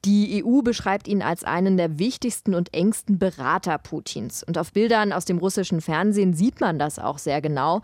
Die 0.06 0.44
EU 0.44 0.62
beschreibt 0.62 1.08
ihn 1.08 1.22
als 1.22 1.46
einen 1.46 1.78
der 1.78 1.98
wichtigsten 1.98 2.56
und 2.56 2.74
engsten 2.74 3.20
Berater 3.20 3.78
Putins. 3.78 4.44
Und 4.44 4.58
auf 4.58 4.74
Bildern 4.74 5.14
aus 5.14 5.24
dem 5.24 5.38
russischen 5.38 5.80
Fernsehen 5.80 6.34
sieht 6.34 6.60
man 6.60 6.78
das 6.78 7.00
auch 7.00 7.18
sehr 7.18 7.42
genau. 7.42 7.82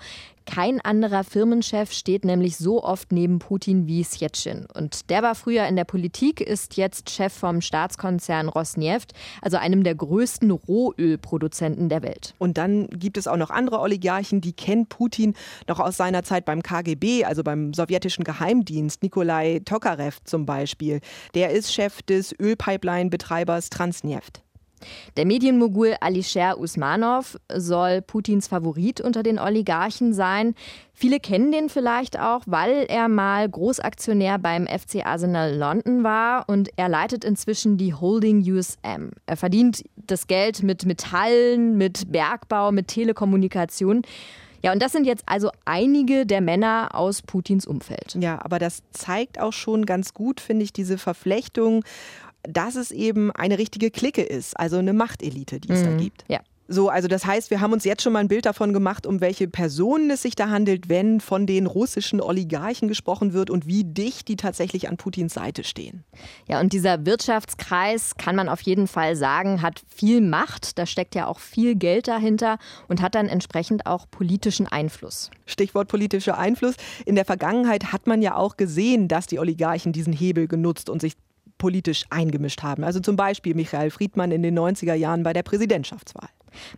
Kein 0.49 0.81
anderer 0.81 1.23
Firmenchef 1.23 1.91
steht 1.91 2.25
nämlich 2.25 2.57
so 2.57 2.83
oft 2.83 3.11
neben 3.11 3.37
Putin 3.37 3.85
wie 3.85 4.03
Sjetschin. 4.03 4.65
Und 4.73 5.11
der 5.11 5.21
war 5.21 5.35
früher 5.35 5.67
in 5.67 5.75
der 5.75 5.83
Politik, 5.83 6.41
ist 6.41 6.75
jetzt 6.75 7.11
Chef 7.11 7.31
vom 7.31 7.61
Staatskonzern 7.61 8.49
Rosneft, 8.49 9.13
also 9.43 9.57
einem 9.57 9.83
der 9.83 9.93
größten 9.93 10.49
Rohölproduzenten 10.49 11.87
der 11.87 12.01
Welt. 12.01 12.33
Und 12.39 12.57
dann 12.57 12.87
gibt 12.87 13.17
es 13.17 13.27
auch 13.27 13.37
noch 13.37 13.51
andere 13.51 13.79
Oligarchen, 13.79 14.41
die 14.41 14.53
kennen 14.53 14.87
Putin 14.87 15.35
noch 15.67 15.79
aus 15.79 15.97
seiner 15.97 16.23
Zeit 16.23 16.45
beim 16.45 16.63
KGB, 16.63 17.25
also 17.25 17.43
beim 17.43 17.75
sowjetischen 17.75 18.23
Geheimdienst. 18.23 19.03
Nikolai 19.03 19.61
Tokarev 19.63 20.17
zum 20.23 20.47
Beispiel. 20.47 20.99
Der 21.35 21.51
ist 21.51 21.71
Chef 21.71 22.01
des 22.09 22.33
Ölpipeline-Betreibers 22.39 23.69
Transneft. 23.69 24.41
Der 25.17 25.25
Medienmogul 25.25 25.95
Alisher 25.99 26.57
Usmanov 26.57 27.37
soll 27.53 28.01
Putins 28.01 28.47
Favorit 28.47 29.01
unter 29.01 29.23
den 29.23 29.39
Oligarchen 29.39 30.13
sein. 30.13 30.55
Viele 30.93 31.19
kennen 31.19 31.51
den 31.51 31.69
vielleicht 31.69 32.19
auch, 32.19 32.41
weil 32.45 32.85
er 32.87 33.07
mal 33.07 33.47
Großaktionär 33.49 34.39
beim 34.39 34.67
FC 34.67 35.05
Arsenal 35.05 35.55
London 35.55 36.03
war 36.03 36.47
und 36.47 36.69
er 36.77 36.89
leitet 36.89 37.23
inzwischen 37.23 37.77
die 37.77 37.93
Holding 37.93 38.41
USM. 38.41 39.11
Er 39.25 39.37
verdient 39.37 39.83
das 39.95 40.27
Geld 40.27 40.63
mit 40.63 40.85
Metallen, 40.85 41.77
mit 41.77 42.11
Bergbau, 42.11 42.71
mit 42.71 42.87
Telekommunikation. 42.87 44.03
Ja, 44.61 44.73
und 44.73 44.81
das 44.81 44.91
sind 44.91 45.05
jetzt 45.05 45.23
also 45.25 45.49
einige 45.65 46.25
der 46.25 46.41
Männer 46.41 46.89
aus 46.93 47.21
Putins 47.21 47.65
Umfeld. 47.65 48.15
Ja, 48.19 48.39
aber 48.43 48.59
das 48.59 48.81
zeigt 48.91 49.39
auch 49.39 49.53
schon 49.53 49.85
ganz 49.85 50.13
gut, 50.13 50.41
finde 50.41 50.63
ich, 50.63 50.73
diese 50.73 50.97
Verflechtung 50.97 51.83
dass 52.43 52.75
es 52.75 52.91
eben 52.91 53.31
eine 53.31 53.57
richtige 53.57 53.91
Clique 53.91 54.21
ist, 54.21 54.57
also 54.59 54.77
eine 54.77 54.93
Machtelite, 54.93 55.59
die 55.59 55.71
es 55.71 55.81
mhm. 55.81 55.85
da 55.85 55.97
gibt. 55.97 56.25
Ja. 56.27 56.39
So, 56.71 56.89
also 56.89 57.07
das 57.07 57.25
heißt, 57.25 57.49
wir 57.49 57.61
haben 57.61 57.73
uns 57.73 57.83
jetzt 57.83 58.03
schon 58.03 58.13
mal 58.13 58.19
ein 58.19 58.27
Bild 58.27 58.45
davon 58.45 58.73
gemacht, 58.73 59.07
um 59.07 59.21
welche 59.21 59.47
Personen 59.47 60.11
es 60.11 60.21
sich 60.21 60.35
da 60.35 60.49
handelt, 60.49 60.87
wenn 60.87 61.19
von 61.19 61.47
den 61.47 61.65
russischen 61.65 62.21
Oligarchen 62.21 62.87
gesprochen 62.87 63.33
wird 63.33 63.49
und 63.49 63.65
wie 63.65 63.83
dicht 63.83 64.27
die 64.27 64.35
tatsächlich 64.35 64.87
an 64.87 64.97
Putins 64.97 65.33
Seite 65.33 65.63
stehen. 65.63 66.03
Ja, 66.47 66.59
und 66.59 66.71
dieser 66.71 67.07
Wirtschaftskreis, 67.07 68.17
kann 68.17 68.35
man 68.35 68.49
auf 68.49 68.61
jeden 68.61 68.85
Fall 68.85 69.15
sagen, 69.15 69.63
hat 69.63 69.81
viel 69.87 70.21
Macht, 70.21 70.77
da 70.77 70.85
steckt 70.85 71.15
ja 71.15 71.25
auch 71.25 71.39
viel 71.39 71.73
Geld 71.73 72.07
dahinter 72.07 72.59
und 72.87 73.01
hat 73.01 73.15
dann 73.15 73.29
entsprechend 73.29 73.87
auch 73.87 74.05
politischen 74.11 74.67
Einfluss. 74.67 75.31
Stichwort 75.47 75.87
politischer 75.87 76.37
Einfluss. 76.37 76.75
In 77.07 77.15
der 77.15 77.25
Vergangenheit 77.25 77.91
hat 77.91 78.05
man 78.05 78.21
ja 78.21 78.35
auch 78.35 78.57
gesehen, 78.57 79.07
dass 79.07 79.25
die 79.25 79.39
Oligarchen 79.39 79.91
diesen 79.91 80.13
Hebel 80.13 80.47
genutzt 80.47 80.91
und 80.91 81.01
sich 81.01 81.13
politisch 81.57 82.05
eingemischt 82.11 82.63
haben. 82.63 82.83
Also 82.83 82.99
zum 82.99 83.15
Beispiel 83.15 83.55
Michael 83.55 83.89
Friedmann 83.89 84.31
in 84.31 84.43
den 84.43 84.57
90er 84.57 84.93
Jahren 84.93 85.23
bei 85.23 85.33
der 85.33 85.43
Präsidentschaftswahl. 85.43 86.29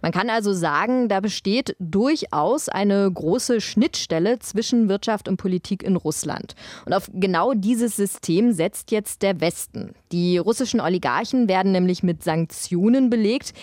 Man 0.01 0.11
kann 0.11 0.29
also 0.29 0.53
sagen, 0.53 1.09
da 1.09 1.19
besteht 1.19 1.75
durchaus 1.79 2.69
eine 2.69 3.09
große 3.11 3.61
Schnittstelle 3.61 4.39
zwischen 4.39 4.89
Wirtschaft 4.89 5.27
und 5.27 5.37
Politik 5.37 5.83
in 5.83 5.95
Russland. 5.95 6.55
Und 6.85 6.93
auf 6.93 7.09
genau 7.13 7.53
dieses 7.53 7.95
System 7.95 8.53
setzt 8.53 8.91
jetzt 8.91 9.21
der 9.21 9.41
Westen. 9.41 9.93
Die 10.11 10.37
russischen 10.37 10.81
Oligarchen 10.81 11.47
werden 11.47 11.71
nämlich 11.71 12.03
mit 12.03 12.23
Sanktionen 12.23 13.09
belegt, 13.09 13.53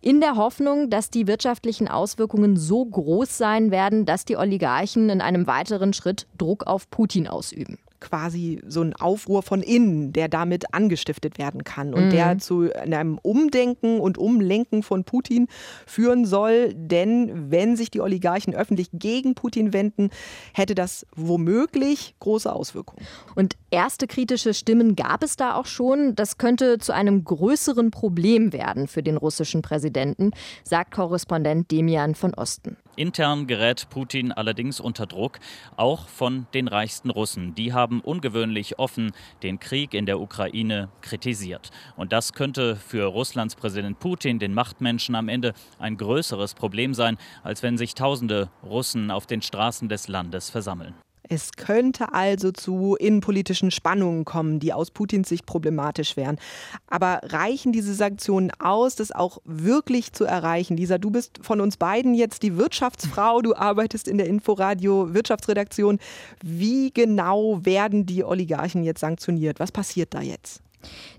in 0.00 0.20
der 0.20 0.36
Hoffnung, 0.36 0.88
dass 0.88 1.10
die 1.10 1.26
wirtschaftlichen 1.26 1.88
Auswirkungen 1.88 2.56
so 2.56 2.84
groß 2.84 3.36
sein 3.36 3.72
werden, 3.72 4.04
dass 4.04 4.24
die 4.24 4.36
Oligarchen 4.36 5.10
in 5.10 5.20
einem 5.20 5.48
weiteren 5.48 5.92
Schritt 5.92 6.26
Druck 6.38 6.66
auf 6.66 6.90
Putin 6.90 7.26
ausüben 7.26 7.78
quasi 8.06 8.60
so 8.66 8.82
ein 8.82 8.94
Aufruhr 8.94 9.42
von 9.42 9.62
innen, 9.62 10.12
der 10.12 10.28
damit 10.28 10.72
angestiftet 10.72 11.38
werden 11.38 11.64
kann 11.64 11.92
und 11.92 12.06
mhm. 12.06 12.10
der 12.10 12.38
zu 12.38 12.70
einem 12.72 13.18
Umdenken 13.18 13.98
und 13.98 14.16
Umlenken 14.16 14.84
von 14.84 15.02
Putin 15.02 15.48
führen 15.86 16.24
soll. 16.24 16.72
Denn 16.74 17.50
wenn 17.50 17.76
sich 17.76 17.90
die 17.90 18.00
Oligarchen 18.00 18.54
öffentlich 18.54 18.90
gegen 18.92 19.34
Putin 19.34 19.72
wenden, 19.72 20.10
hätte 20.54 20.76
das 20.76 21.04
womöglich 21.16 22.14
große 22.20 22.52
Auswirkungen. 22.52 23.04
Und 23.34 23.56
erste 23.70 24.06
kritische 24.06 24.54
Stimmen 24.54 24.94
gab 24.94 25.24
es 25.24 25.34
da 25.34 25.54
auch 25.54 25.66
schon. 25.66 26.14
Das 26.14 26.38
könnte 26.38 26.78
zu 26.78 26.92
einem 26.92 27.24
größeren 27.24 27.90
Problem 27.90 28.52
werden 28.52 28.86
für 28.86 29.02
den 29.02 29.16
russischen 29.16 29.62
Präsidenten, 29.62 30.30
sagt 30.62 30.94
Korrespondent 30.94 31.72
Demian 31.72 32.14
von 32.14 32.34
Osten. 32.34 32.76
Intern 32.96 33.46
gerät 33.46 33.88
Putin 33.90 34.32
allerdings 34.32 34.80
unter 34.80 35.06
Druck, 35.06 35.38
auch 35.76 36.08
von 36.08 36.46
den 36.54 36.66
reichsten 36.66 37.10
Russen. 37.10 37.54
Die 37.54 37.72
haben 37.72 38.00
ungewöhnlich 38.00 38.78
offen 38.78 39.12
den 39.42 39.60
Krieg 39.60 39.94
in 39.94 40.06
der 40.06 40.20
Ukraine 40.20 40.88
kritisiert. 41.02 41.70
Und 41.96 42.12
das 42.12 42.32
könnte 42.32 42.76
für 42.76 43.04
Russlands 43.04 43.54
Präsident 43.54 44.00
Putin, 44.00 44.38
den 44.38 44.54
Machtmenschen, 44.54 45.14
am 45.14 45.28
Ende 45.28 45.54
ein 45.78 45.96
größeres 45.96 46.54
Problem 46.54 46.94
sein, 46.94 47.18
als 47.42 47.62
wenn 47.62 47.78
sich 47.78 47.94
tausende 47.94 48.50
Russen 48.64 49.10
auf 49.10 49.26
den 49.26 49.42
Straßen 49.42 49.88
des 49.88 50.08
Landes 50.08 50.50
versammeln. 50.50 50.94
Es 51.28 51.52
könnte 51.52 52.12
also 52.12 52.52
zu 52.52 52.96
innenpolitischen 52.96 53.70
Spannungen 53.70 54.24
kommen, 54.24 54.60
die 54.60 54.72
aus 54.72 54.90
Putins 54.90 55.28
Sicht 55.28 55.46
problematisch 55.46 56.16
wären. 56.16 56.38
Aber 56.86 57.20
reichen 57.22 57.72
diese 57.72 57.94
Sanktionen 57.94 58.50
aus, 58.58 58.96
das 58.96 59.12
auch 59.12 59.38
wirklich 59.44 60.12
zu 60.12 60.24
erreichen? 60.24 60.76
Lisa, 60.76 60.98
du 60.98 61.10
bist 61.10 61.38
von 61.42 61.60
uns 61.60 61.76
beiden 61.76 62.14
jetzt 62.14 62.42
die 62.42 62.56
Wirtschaftsfrau, 62.56 63.42
du 63.42 63.54
arbeitest 63.54 64.08
in 64.08 64.18
der 64.18 64.26
Inforadio 64.26 65.14
Wirtschaftsredaktion. 65.14 65.98
Wie 66.42 66.90
genau 66.92 67.64
werden 67.64 68.06
die 68.06 68.24
Oligarchen 68.24 68.84
jetzt 68.84 69.00
sanktioniert? 69.00 69.60
Was 69.60 69.72
passiert 69.72 70.14
da 70.14 70.20
jetzt? 70.20 70.62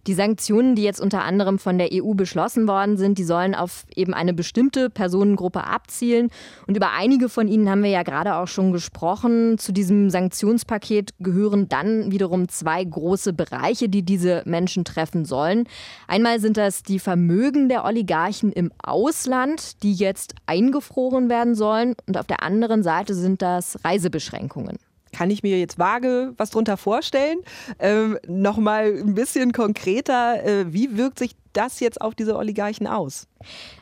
Die 0.08 0.14
Sanktionen, 0.14 0.76
die 0.76 0.84
jetzt 0.84 1.02
unter 1.02 1.24
anderem 1.24 1.60
von 1.60 1.78
der 1.78 1.90
EU 1.92 2.14
beschlossen 2.14 2.68
worden 2.68 2.96
sind, 2.96 3.18
die 3.18 3.26
sollen 3.26 3.54
auf 3.54 3.86
eben 3.94 4.14
eine 4.14 4.34
bestimmte 4.34 4.90
Personengruppe 4.90 5.66
abzielen. 5.66 6.30
Und 6.66 6.78
über 6.78 6.92
einige 6.92 7.28
von 7.28 7.50
ihnen 7.50 7.70
haben 7.70 7.84
wir 7.84 7.90
ja 7.90 8.04
gerade 8.04 8.36
auch 8.36 8.48
schon 8.48 8.72
gesprochen. 8.72 9.58
Zu 9.58 9.74
diesem 9.74 10.10
Sanktionspaket 10.10 11.12
gehören 11.20 11.68
dann 11.68 12.12
wiederum 12.12 12.48
zwei 12.48 12.84
große 12.84 13.34
Bereiche, 13.34 13.90
die 13.90 14.04
diese 14.04 14.44
Menschen 14.46 14.86
treffen 14.86 15.26
sollen. 15.26 15.66
Einmal 16.08 16.40
sind 16.40 16.56
das 16.56 16.84
die 16.84 17.00
Vermögen 17.00 17.68
der 17.68 17.84
Oligarchen 17.84 18.54
im 18.54 18.72
Ausland, 18.82 19.84
die 19.84 19.94
jetzt 19.94 20.36
eingefroren 20.46 21.30
werden 21.30 21.54
sollen. 21.54 21.96
Und 22.06 22.18
auf 22.18 22.28
der 22.28 22.44
anderen 22.44 22.82
Seite 22.82 23.14
sind 23.14 23.42
das 23.42 23.84
Reisebeschränkungen 23.84 24.78
kann 25.18 25.32
ich 25.32 25.42
mir 25.42 25.58
jetzt 25.58 25.80
vage 25.80 26.34
was 26.38 26.52
drunter 26.52 26.78
vorstellen. 26.78 27.40
Ähm, 27.80 28.20
Nochmal 28.28 28.94
ein 28.94 29.16
bisschen 29.16 29.52
konkreter, 29.52 30.46
äh, 30.46 30.72
wie 30.72 30.96
wirkt 30.96 31.18
sich 31.18 31.32
das 31.54 31.80
jetzt 31.80 32.02
auf 32.02 32.16
diese 32.16 32.36
Oligarchen 32.36 32.88
aus? 32.88 33.28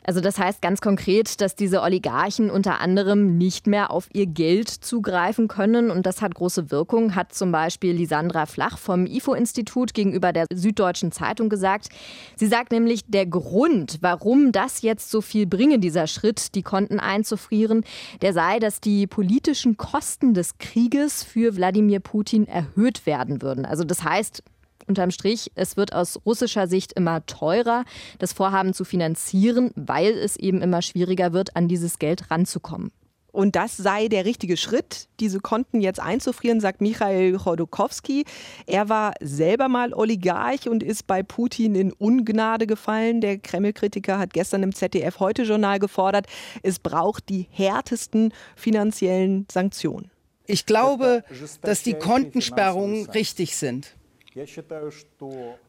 Also 0.04 0.20
das 0.20 0.38
heißt 0.38 0.62
ganz 0.62 0.80
konkret, 0.80 1.40
dass 1.40 1.56
diese 1.56 1.82
Oligarchen 1.82 2.50
unter 2.50 2.80
anderem 2.80 3.38
nicht 3.38 3.66
mehr 3.66 3.90
auf 3.90 4.08
ihr 4.12 4.26
Geld 4.26 4.68
zugreifen 4.68 5.48
können 5.48 5.90
und 5.90 6.06
das 6.06 6.22
hat 6.22 6.34
große 6.34 6.70
Wirkung, 6.70 7.14
hat 7.14 7.32
zum 7.32 7.52
Beispiel 7.52 7.94
Lisandra 7.94 8.46
Flach 8.46 8.78
vom 8.78 9.06
IFO-Institut 9.06 9.94
gegenüber 9.94 10.32
der 10.32 10.46
Süddeutschen 10.52 11.12
Zeitung 11.12 11.48
gesagt. 11.48 11.88
Sie 12.36 12.46
sagt 12.46 12.72
nämlich, 12.72 13.02
der 13.06 13.26
Grund, 13.26 13.98
warum 14.00 14.52
das 14.52 14.82
jetzt 14.82 15.10
so 15.10 15.20
viel 15.20 15.46
bringe, 15.46 15.78
dieser 15.78 16.06
Schritt, 16.06 16.54
die 16.54 16.62
Konten 16.62 17.00
einzufrieren, 17.00 17.84
der 18.22 18.32
sei, 18.32 18.58
dass 18.58 18.80
die 18.80 19.06
politischen 19.06 19.76
Kosten 19.76 20.34
des 20.34 20.58
Krieges 20.58 21.22
für 21.22 21.56
Wladimir 21.56 22.00
Putin 22.00 22.46
erhöht 22.46 23.06
werden 23.06 23.42
würden. 23.42 23.64
Also 23.64 23.84
das 23.84 24.04
heißt, 24.04 24.42
Unterm 24.86 25.10
Strich, 25.10 25.50
es 25.54 25.76
wird 25.76 25.92
aus 25.92 26.20
russischer 26.24 26.68
Sicht 26.68 26.92
immer 26.92 27.26
teurer, 27.26 27.84
das 28.18 28.32
Vorhaben 28.32 28.72
zu 28.72 28.84
finanzieren, 28.84 29.70
weil 29.74 30.12
es 30.12 30.36
eben 30.36 30.62
immer 30.62 30.82
schwieriger 30.82 31.32
wird, 31.32 31.56
an 31.56 31.68
dieses 31.68 31.98
Geld 31.98 32.30
ranzukommen. 32.30 32.92
Und 33.36 33.54
das 33.54 33.76
sei 33.76 34.08
der 34.08 34.24
richtige 34.24 34.56
Schritt, 34.56 35.08
diese 35.20 35.40
Konten 35.40 35.82
jetzt 35.82 36.00
einzufrieren, 36.00 36.58
sagt 36.58 36.80
Michael 36.80 37.36
Chodorkowski. 37.36 38.24
Er 38.64 38.88
war 38.88 39.12
selber 39.20 39.68
mal 39.68 39.92
Oligarch 39.92 40.70
und 40.70 40.82
ist 40.82 41.06
bei 41.06 41.22
Putin 41.22 41.74
in 41.74 41.92
Ungnade 41.92 42.66
gefallen. 42.66 43.20
Der 43.20 43.36
Kreml-Kritiker 43.36 44.18
hat 44.18 44.32
gestern 44.32 44.62
im 44.62 44.74
ZDF-Heute-Journal 44.74 45.78
gefordert, 45.80 46.28
es 46.62 46.78
braucht 46.78 47.28
die 47.28 47.46
härtesten 47.50 48.32
finanziellen 48.54 49.46
Sanktionen. 49.52 50.10
Ich 50.46 50.64
glaube, 50.64 51.22
dass 51.60 51.82
die 51.82 51.92
Kontensperrungen 51.92 53.04
richtig 53.10 53.56
sind. 53.56 53.96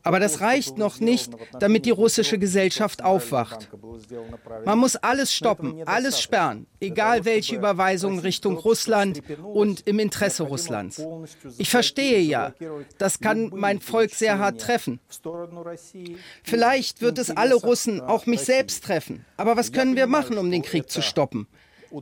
Aber 0.04 0.20
das 0.20 0.42
reicht 0.42 0.78
noch 0.78 1.00
nicht, 1.00 1.32
damit 1.60 1.86
die 1.86 1.92
russische 1.92 2.38
Gesellschaft 2.38 3.04
aufwacht. 3.04 3.70
Man 4.66 4.80
muss 4.80 4.96
alles 4.98 5.34
stoppen, 5.34 5.84
alles 5.86 6.22
sperren, 6.22 6.68
egal 6.80 7.26
welche 7.26 7.56
Überweisungen 7.56 8.20
Richtung 8.20 8.58
Russland 8.58 9.22
und 9.42 9.88
im 9.88 10.00
Interesse 10.00 10.44
Russlands. 10.44 11.02
Ich 11.58 11.70
verstehe 11.70 12.20
ja, 12.20 12.54
das 12.98 13.20
kann 13.20 13.52
mein 13.54 13.80
Volk 13.80 14.12
sehr 14.12 14.38
hart 14.40 14.60
treffen. 14.60 15.00
Vielleicht 16.44 17.02
wird 17.02 17.18
es 17.20 17.32
alle 17.32 17.56
Russen, 17.56 18.02
auch 18.02 18.26
mich 18.26 18.42
selbst 18.42 18.84
treffen. 18.84 19.26
Aber 19.38 19.56
was 19.56 19.72
können 19.72 19.96
wir 19.96 20.08
machen, 20.08 20.38
um 20.38 20.52
den 20.52 20.62
Krieg 20.62 20.90
zu 20.90 21.02
stoppen? 21.02 21.48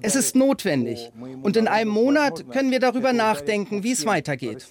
Es 0.02 0.16
ist 0.16 0.36
notwendig. 0.36 1.12
Und 1.44 1.58
in 1.58 1.68
einem 1.68 1.92
Monat 1.92 2.50
können 2.52 2.72
wir 2.72 2.80
darüber 2.80 3.14
nachdenken, 3.14 3.84
wie 3.84 3.92
es 3.92 4.06
weitergeht. 4.06 4.68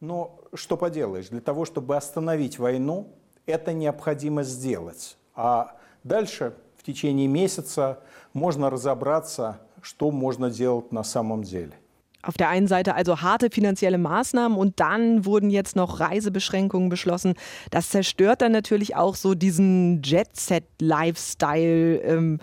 Но 0.00 0.40
что 0.54 0.76
поделаешь, 0.76 1.28
для 1.28 1.40
того, 1.40 1.64
чтобы 1.64 1.96
остановить 1.96 2.58
войну, 2.58 3.14
это 3.46 3.72
необходимо 3.72 4.42
сделать. 4.42 5.16
А 5.34 5.76
дальше 6.02 6.54
в 6.76 6.82
течение 6.82 7.28
месяца 7.28 8.00
можно 8.32 8.68
разобраться, 8.70 9.60
что 9.80 10.10
можно 10.10 10.50
делать 10.50 10.92
на 10.92 11.04
самом 11.04 11.42
деле. 11.42 11.74
Auf 12.24 12.36
der 12.36 12.50
einen 12.50 12.68
Seite 12.68 12.94
also 12.94 13.20
harte 13.20 13.50
finanzielle 13.50 13.98
Maßnahmen 13.98 14.56
und 14.56 14.78
dann 14.78 15.24
wurden 15.24 15.50
jetzt 15.50 15.74
noch 15.74 15.98
Reisebeschränkungen 15.98 16.88
beschlossen. 16.88 17.34
Das 17.72 17.90
zerstört 17.90 18.42
dann 18.42 18.52
natürlich 18.52 18.94
auch 18.94 19.16
so 19.16 19.34
diesen 19.34 20.02
Jet-Set-Lifestyle 20.02 21.96
ähm, 21.96 22.38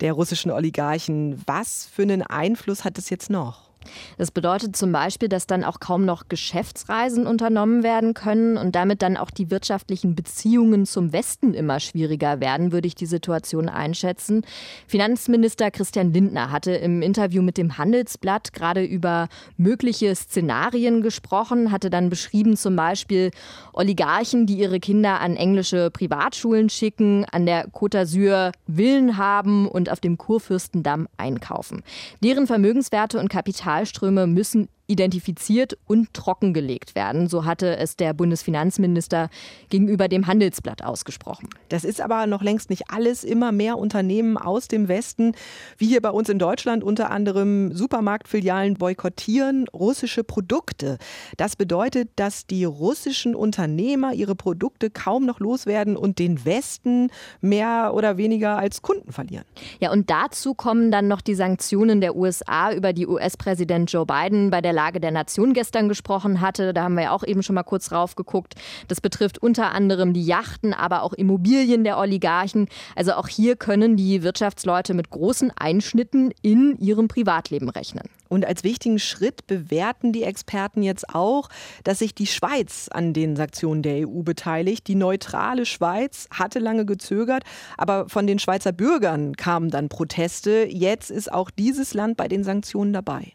der 0.00 0.12
russischen 0.12 0.52
Oligarchen. 0.52 1.42
Was 1.46 1.88
für 1.92 2.02
einen 2.02 2.22
Einfluss 2.22 2.84
hat 2.84 2.96
es 2.96 3.10
jetzt 3.10 3.28
noch? 3.28 3.67
Das 4.17 4.31
bedeutet 4.31 4.75
zum 4.75 4.91
Beispiel, 4.91 5.29
dass 5.29 5.47
dann 5.47 5.63
auch 5.63 5.79
kaum 5.79 6.05
noch 6.05 6.27
Geschäftsreisen 6.29 7.27
unternommen 7.27 7.83
werden 7.83 8.13
können 8.13 8.57
und 8.57 8.75
damit 8.75 9.01
dann 9.01 9.17
auch 9.17 9.31
die 9.31 9.51
wirtschaftlichen 9.51 10.15
Beziehungen 10.15 10.85
zum 10.85 11.13
Westen 11.13 11.53
immer 11.53 11.79
schwieriger 11.79 12.39
werden, 12.39 12.71
würde 12.71 12.87
ich 12.87 12.95
die 12.95 13.05
Situation 13.05 13.69
einschätzen. 13.69 14.45
Finanzminister 14.87 15.71
Christian 15.71 16.13
Lindner 16.13 16.51
hatte 16.51 16.71
im 16.71 17.01
Interview 17.01 17.41
mit 17.41 17.57
dem 17.57 17.77
Handelsblatt 17.77 18.53
gerade 18.53 18.83
über 18.83 19.27
mögliche 19.57 20.13
Szenarien 20.15 21.01
gesprochen, 21.01 21.71
hatte 21.71 21.89
dann 21.89 22.09
beschrieben 22.09 22.57
zum 22.57 22.75
Beispiel 22.75 23.31
Oligarchen, 23.73 24.45
die 24.45 24.57
ihre 24.57 24.79
Kinder 24.79 25.21
an 25.21 25.35
englische 25.35 25.89
Privatschulen 25.91 26.69
schicken, 26.69 27.25
an 27.31 27.45
der 27.45 27.69
Côte 27.69 27.99
d'Azur 27.99 28.51
Villen 28.67 29.17
haben 29.17 29.67
und 29.67 29.89
auf 29.89 29.99
dem 29.99 30.17
Kurfürstendamm 30.17 31.07
einkaufen. 31.17 31.83
Deren 32.23 32.47
Vermögenswerte 32.47 33.19
und 33.19 33.29
Kapital 33.29 33.78
Kapitalströme 33.79 34.27
müssen 34.27 34.67
identifiziert 34.89 35.77
und 35.85 36.13
trockengelegt 36.13 36.95
werden. 36.95 37.27
So 37.27 37.45
hatte 37.45 37.77
es 37.77 37.95
der 37.95 38.13
Bundesfinanzminister 38.13 39.29
gegenüber 39.69 40.07
dem 40.07 40.25
Handelsblatt 40.25 40.83
ausgesprochen. 40.83 41.47
Das 41.69 41.83
ist 41.83 42.01
aber 42.01 42.25
noch 42.25 42.41
längst 42.41 42.69
nicht 42.71 42.89
alles. 42.89 43.23
Immer 43.23 43.51
mehr 43.51 43.77
Unternehmen 43.77 44.35
aus 44.35 44.67
dem 44.67 44.87
Westen, 44.87 45.33
wie 45.77 45.87
hier 45.87 46.01
bei 46.01 46.09
uns 46.09 46.27
in 46.27 46.39
Deutschland 46.39 46.83
unter 46.83 47.11
anderem 47.11 47.73
Supermarktfilialen, 47.75 48.73
boykottieren 48.75 49.67
russische 49.67 50.23
Produkte. 50.23 50.97
Das 51.37 51.55
bedeutet, 51.55 52.09
dass 52.15 52.47
die 52.47 52.63
russischen 52.65 53.35
Unternehmer 53.35 54.13
ihre 54.13 54.35
Produkte 54.35 54.89
kaum 54.89 55.25
noch 55.25 55.39
loswerden 55.39 55.97
und 55.97 56.17
den 56.17 56.45
Westen 56.45 57.11
mehr 57.41 57.91
oder 57.93 58.17
weniger 58.17 58.57
als 58.57 58.81
Kunden 58.81 59.11
verlieren. 59.11 59.45
Ja, 59.79 59.91
und 59.91 60.09
dazu 60.09 60.55
kommen 60.55 60.89
dann 60.89 61.07
noch 61.07 61.21
die 61.21 61.35
Sanktionen 61.35 62.01
der 62.01 62.15
USA, 62.15 62.73
über 62.73 62.91
die 62.91 63.05
US-Präsident 63.05 63.91
Joe 63.91 64.07
Biden 64.07 64.49
bei 64.49 64.61
der 64.61 64.78
Lage 64.79 65.01
der 65.01 65.11
Nation 65.11 65.51
gestern 65.51 65.89
gesprochen 65.89 66.39
hatte. 66.39 66.73
Da 66.73 66.83
haben 66.83 66.95
wir 66.95 67.03
ja 67.03 67.11
auch 67.11 67.25
eben 67.25 67.43
schon 67.43 67.55
mal 67.55 67.63
kurz 67.63 67.89
drauf 67.89 68.15
geguckt. 68.15 68.55
Das 68.87 69.01
betrifft 69.01 69.37
unter 69.37 69.73
anderem 69.73 70.13
die 70.13 70.23
Yachten, 70.25 70.73
aber 70.73 71.03
auch 71.03 71.11
Immobilien 71.11 71.83
der 71.83 71.97
Oligarchen. 71.97 72.69
Also 72.95 73.11
auch 73.11 73.27
hier 73.27 73.57
können 73.57 73.97
die 73.97 74.23
Wirtschaftsleute 74.23 74.93
mit 74.93 75.09
großen 75.09 75.51
Einschnitten 75.51 76.31
in 76.41 76.77
ihrem 76.77 77.09
Privatleben 77.09 77.67
rechnen. 77.67 78.07
Und 78.29 78.45
als 78.45 78.63
wichtigen 78.63 78.99
Schritt 78.99 79.47
bewerten 79.47 80.13
die 80.13 80.23
Experten 80.23 80.81
jetzt 80.81 81.13
auch, 81.13 81.49
dass 81.83 81.99
sich 81.99 82.15
die 82.15 82.27
Schweiz 82.27 82.87
an 82.89 83.11
den 83.11 83.35
Sanktionen 83.35 83.81
der 83.81 84.07
EU 84.07 84.21
beteiligt. 84.21 84.87
Die 84.87 84.95
neutrale 84.95 85.65
Schweiz 85.65 86.29
hatte 86.31 86.59
lange 86.59 86.85
gezögert, 86.85 87.43
aber 87.77 88.07
von 88.07 88.27
den 88.27 88.39
Schweizer 88.39 88.71
Bürgern 88.71 89.35
kamen 89.35 89.71
dann 89.71 89.89
Proteste. 89.89 90.67
Jetzt 90.69 91.11
ist 91.11 91.33
auch 91.33 91.49
dieses 91.49 91.93
Land 91.93 92.15
bei 92.15 92.29
den 92.29 92.45
Sanktionen 92.45 92.93
dabei. 92.93 93.33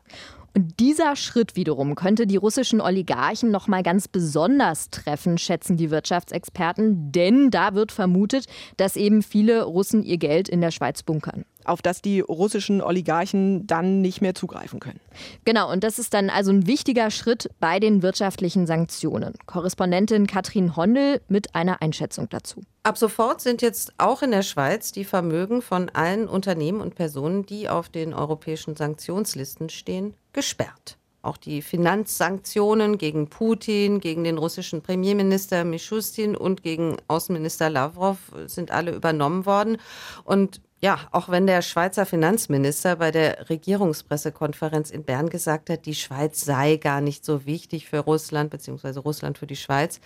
Und 0.57 0.79
dieser 0.79 1.17
Schritt 1.17 1.57
wiederum 1.57 1.97
könnte 1.97 2.29
die 2.29 2.37
russischen 2.37 2.81
Oligarchen 2.81 3.51
noch 3.51 3.67
mal 3.67 3.83
ganz 3.83 4.07
besonders 4.07 4.89
treffen, 4.91 5.37
schätzen 5.37 5.77
die 5.77 5.91
Wirtschaftsexperten, 5.91 7.11
denn 7.11 7.51
da 7.51 7.75
wird 7.75 7.91
vermutet, 7.91 8.47
dass 8.77 8.95
eben 8.95 9.23
viele 9.23 9.65
Russen 9.65 10.05
ihr 10.05 10.19
Geld 10.19 10.49
in 10.49 10.61
der 10.61 10.71
Schweiz 10.71 11.03
bunkern 11.03 11.45
auf 11.65 11.83
das 11.83 12.03
die 12.03 12.21
russischen 12.21 12.81
Oligarchen 12.81 13.67
dann 13.67 14.01
nicht 14.01 14.21
mehr 14.21 14.35
zugreifen 14.35 14.81
können. 14.81 15.01
Genau, 15.45 15.71
und 15.71 15.85
das 15.85 15.99
ist 15.99 16.15
dann 16.15 16.31
also 16.31 16.51
ein 16.51 16.67
wichtiger 16.67 17.11
Schritt 17.11 17.51
bei 17.61 17.81
den 17.81 18.03
wirtschaftlichen 18.03 18.67
Sanktionen. 18.67 19.35
Korrespondentin 19.47 20.27
Katrin 20.27 20.77
Hondel 20.77 21.21
mit 21.29 21.55
einer 21.55 21.83
Einschätzung 21.83 22.29
dazu. 22.29 22.63
Ab 22.83 22.99
sofort 22.99 23.41
sind 23.41 23.63
jetzt 23.63 23.95
auch 23.99 24.23
in 24.23 24.31
der 24.31 24.43
Schweiz 24.43 24.93
die 24.93 25.05
Vermögen 25.05 25.63
von 25.63 25.89
allen 25.89 26.29
Unternehmen 26.29 26.81
und 26.81 26.95
Personen, 26.95 27.47
die 27.47 27.69
auf 27.69 27.89
den 27.89 28.13
europäischen 28.13 28.77
Sanktionslisten 28.77 29.71
stehen, 29.71 30.15
gesperrt. 30.33 30.99
Auch 31.25 31.39
die 31.39 31.63
Finanzsanktionen 31.63 32.99
gegen 32.99 33.31
Putin, 33.31 34.01
gegen 34.01 34.25
den 34.25 34.37
russischen 34.37 34.83
Premierminister 34.83 35.65
Mishustin 35.65 36.37
und 36.37 36.63
gegen 36.63 36.99
Außenminister 37.09 37.71
Lavrov 37.71 38.19
sind 38.45 38.71
alle 38.71 38.95
übernommen 38.95 39.47
worden. 39.47 39.79
Und 40.25 40.61
ja, 40.85 41.01
auch 41.13 41.31
wenn 41.31 41.47
der 41.47 41.63
Schweizer 41.63 42.05
Finanzminister 42.05 42.97
bei 42.97 43.11
der 43.11 43.49
Regierungspressekonferenz 43.49 44.91
in 44.91 45.03
Bern 45.03 45.31
gesagt 45.31 45.71
hat, 45.71 45.87
die 45.87 45.95
Schweiz 45.95 46.45
sei 46.45 46.77
gar 46.77 47.01
nicht 47.01 47.25
so 47.25 47.47
wichtig 47.47 47.89
für 47.89 48.01
Russland, 48.01 48.51
beziehungsweise 48.51 49.01
Russland 49.01 49.39
für 49.39 49.47
die 49.47 49.57
Schweiz, 49.57 49.99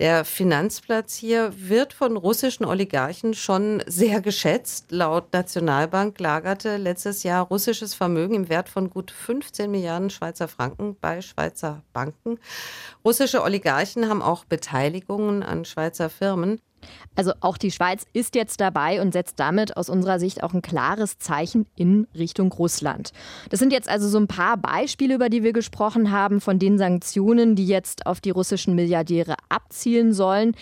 der 0.00 0.24
Finanzplatz 0.24 1.14
hier 1.14 1.52
wird 1.54 1.92
von 1.92 2.16
russischen 2.16 2.64
Oligarchen 2.64 3.34
schon 3.34 3.84
sehr 3.86 4.20
geschätzt. 4.20 4.90
Laut 4.90 5.32
Nationalbank 5.32 6.18
lagerte 6.18 6.76
letztes 6.76 7.22
Jahr 7.22 7.46
russisches 7.46 7.94
Vermögen 7.94 8.34
im 8.34 8.48
Wert 8.48 8.68
von 8.68 8.90
gut 8.90 9.12
15 9.12 9.70
Milliarden 9.70 10.10
Schweizer 10.10 10.48
Franken 10.48 10.96
bei 11.00 11.22
Schweizer 11.22 11.84
Banken. 11.92 12.40
Russische 13.04 13.42
Oligarchen 13.42 14.08
haben 14.08 14.22
auch 14.22 14.44
Beteiligungen 14.44 15.44
an 15.44 15.64
Schweizer 15.64 16.10
Firmen. 16.10 16.60
Also 17.14 17.32
auch 17.40 17.58
die 17.58 17.70
Schweiz 17.70 18.06
ist 18.12 18.34
jetzt 18.34 18.60
dabei 18.60 19.00
und 19.00 19.12
setzt 19.12 19.38
damit 19.40 19.76
aus 19.76 19.88
unserer 19.88 20.18
Sicht 20.18 20.42
auch 20.42 20.54
ein 20.54 20.62
klares 20.62 21.18
Zeichen 21.18 21.66
in 21.76 22.06
Richtung 22.16 22.52
Russland. 22.52 23.12
Das 23.50 23.60
sind 23.60 23.72
jetzt 23.72 23.88
also 23.88 24.08
so 24.08 24.18
ein 24.18 24.26
paar 24.26 24.56
Beispiele, 24.56 25.14
über 25.14 25.28
die 25.28 25.42
wir 25.42 25.52
gesprochen 25.52 26.10
haben, 26.10 26.40
von 26.40 26.58
den 26.58 26.78
Sanktionen, 26.78 27.56
die 27.56 27.66
jetzt 27.66 28.06
auf 28.06 28.20
die 28.20 28.30
russischen 28.30 28.74
Milliardäre 28.74 29.34
abzielen 29.48 30.12
sollen. 30.12 30.54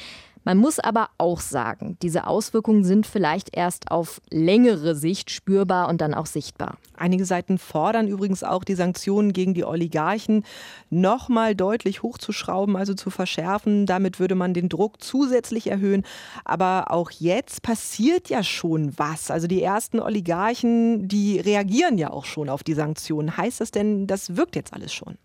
Man 0.44 0.58
muss 0.58 0.78
aber 0.78 1.08
auch 1.18 1.40
sagen, 1.40 1.96
diese 2.02 2.26
Auswirkungen 2.26 2.84
sind 2.84 3.06
vielleicht 3.06 3.56
erst 3.56 3.90
auf 3.90 4.20
längere 4.30 4.94
Sicht 4.94 5.30
spürbar 5.30 5.88
und 5.88 6.00
dann 6.00 6.14
auch 6.14 6.26
sichtbar. 6.26 6.78
Einige 6.96 7.24
Seiten 7.24 7.58
fordern 7.58 8.08
übrigens 8.08 8.42
auch, 8.42 8.64
die 8.64 8.74
Sanktionen 8.74 9.32
gegen 9.32 9.54
die 9.54 9.64
Oligarchen 9.64 10.44
noch 10.90 11.28
mal 11.28 11.54
deutlich 11.54 12.02
hochzuschrauben, 12.02 12.76
also 12.76 12.94
zu 12.94 13.10
verschärfen. 13.10 13.86
Damit 13.86 14.18
würde 14.20 14.34
man 14.34 14.54
den 14.54 14.68
Druck 14.68 15.02
zusätzlich 15.02 15.68
erhöhen. 15.68 16.04
Aber 16.44 16.90
auch 16.90 17.10
jetzt 17.10 17.62
passiert 17.62 18.28
ja 18.28 18.42
schon 18.42 18.98
was. 18.98 19.30
Also 19.30 19.46
die 19.46 19.62
ersten 19.62 20.00
Oligarchen, 20.00 21.08
die 21.08 21.38
reagieren 21.38 21.98
ja 21.98 22.10
auch 22.10 22.24
schon 22.24 22.48
auf 22.48 22.62
die 22.64 22.74
Sanktionen. 22.74 23.36
Heißt 23.36 23.60
das 23.60 23.70
denn, 23.70 24.06
das 24.06 24.36
wirkt 24.36 24.56
jetzt 24.56 24.72
alles 24.72 24.92
schon? 24.92 25.18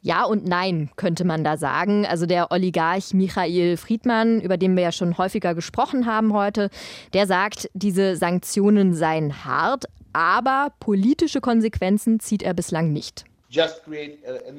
Ja 0.00 0.24
und 0.24 0.46
nein, 0.46 0.90
könnte 0.96 1.24
man 1.24 1.44
da 1.44 1.56
sagen. 1.56 2.06
Also 2.06 2.26
der 2.26 2.50
Oligarch 2.50 3.14
Michael 3.14 3.76
Friedmann, 3.76 4.40
über 4.40 4.56
den 4.56 4.76
wir 4.76 4.82
ja 4.82 4.92
schon 4.92 5.18
häufiger 5.18 5.54
gesprochen 5.54 6.06
haben 6.06 6.32
heute, 6.32 6.70
der 7.12 7.26
sagt, 7.26 7.70
diese 7.74 8.16
Sanktionen 8.16 8.94
seien 8.94 9.44
hart, 9.44 9.86
aber 10.12 10.72
politische 10.80 11.40
Konsequenzen 11.40 12.20
zieht 12.20 12.42
er 12.42 12.54
bislang 12.54 12.92
nicht. 12.92 13.24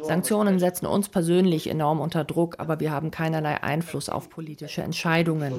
Sanktionen 0.01 0.57
setzen 0.57 0.87
uns 0.87 1.09
persönlich 1.09 1.67
enorm 1.67 1.99
unter 1.99 2.23
Druck, 2.23 2.55
aber 2.57 2.79
wir 2.79 2.91
haben 2.91 3.11
keinerlei 3.11 3.61
Einfluss 3.61 4.09
auf 4.09 4.29
politische 4.29 4.81
Entscheidungen. 4.81 5.53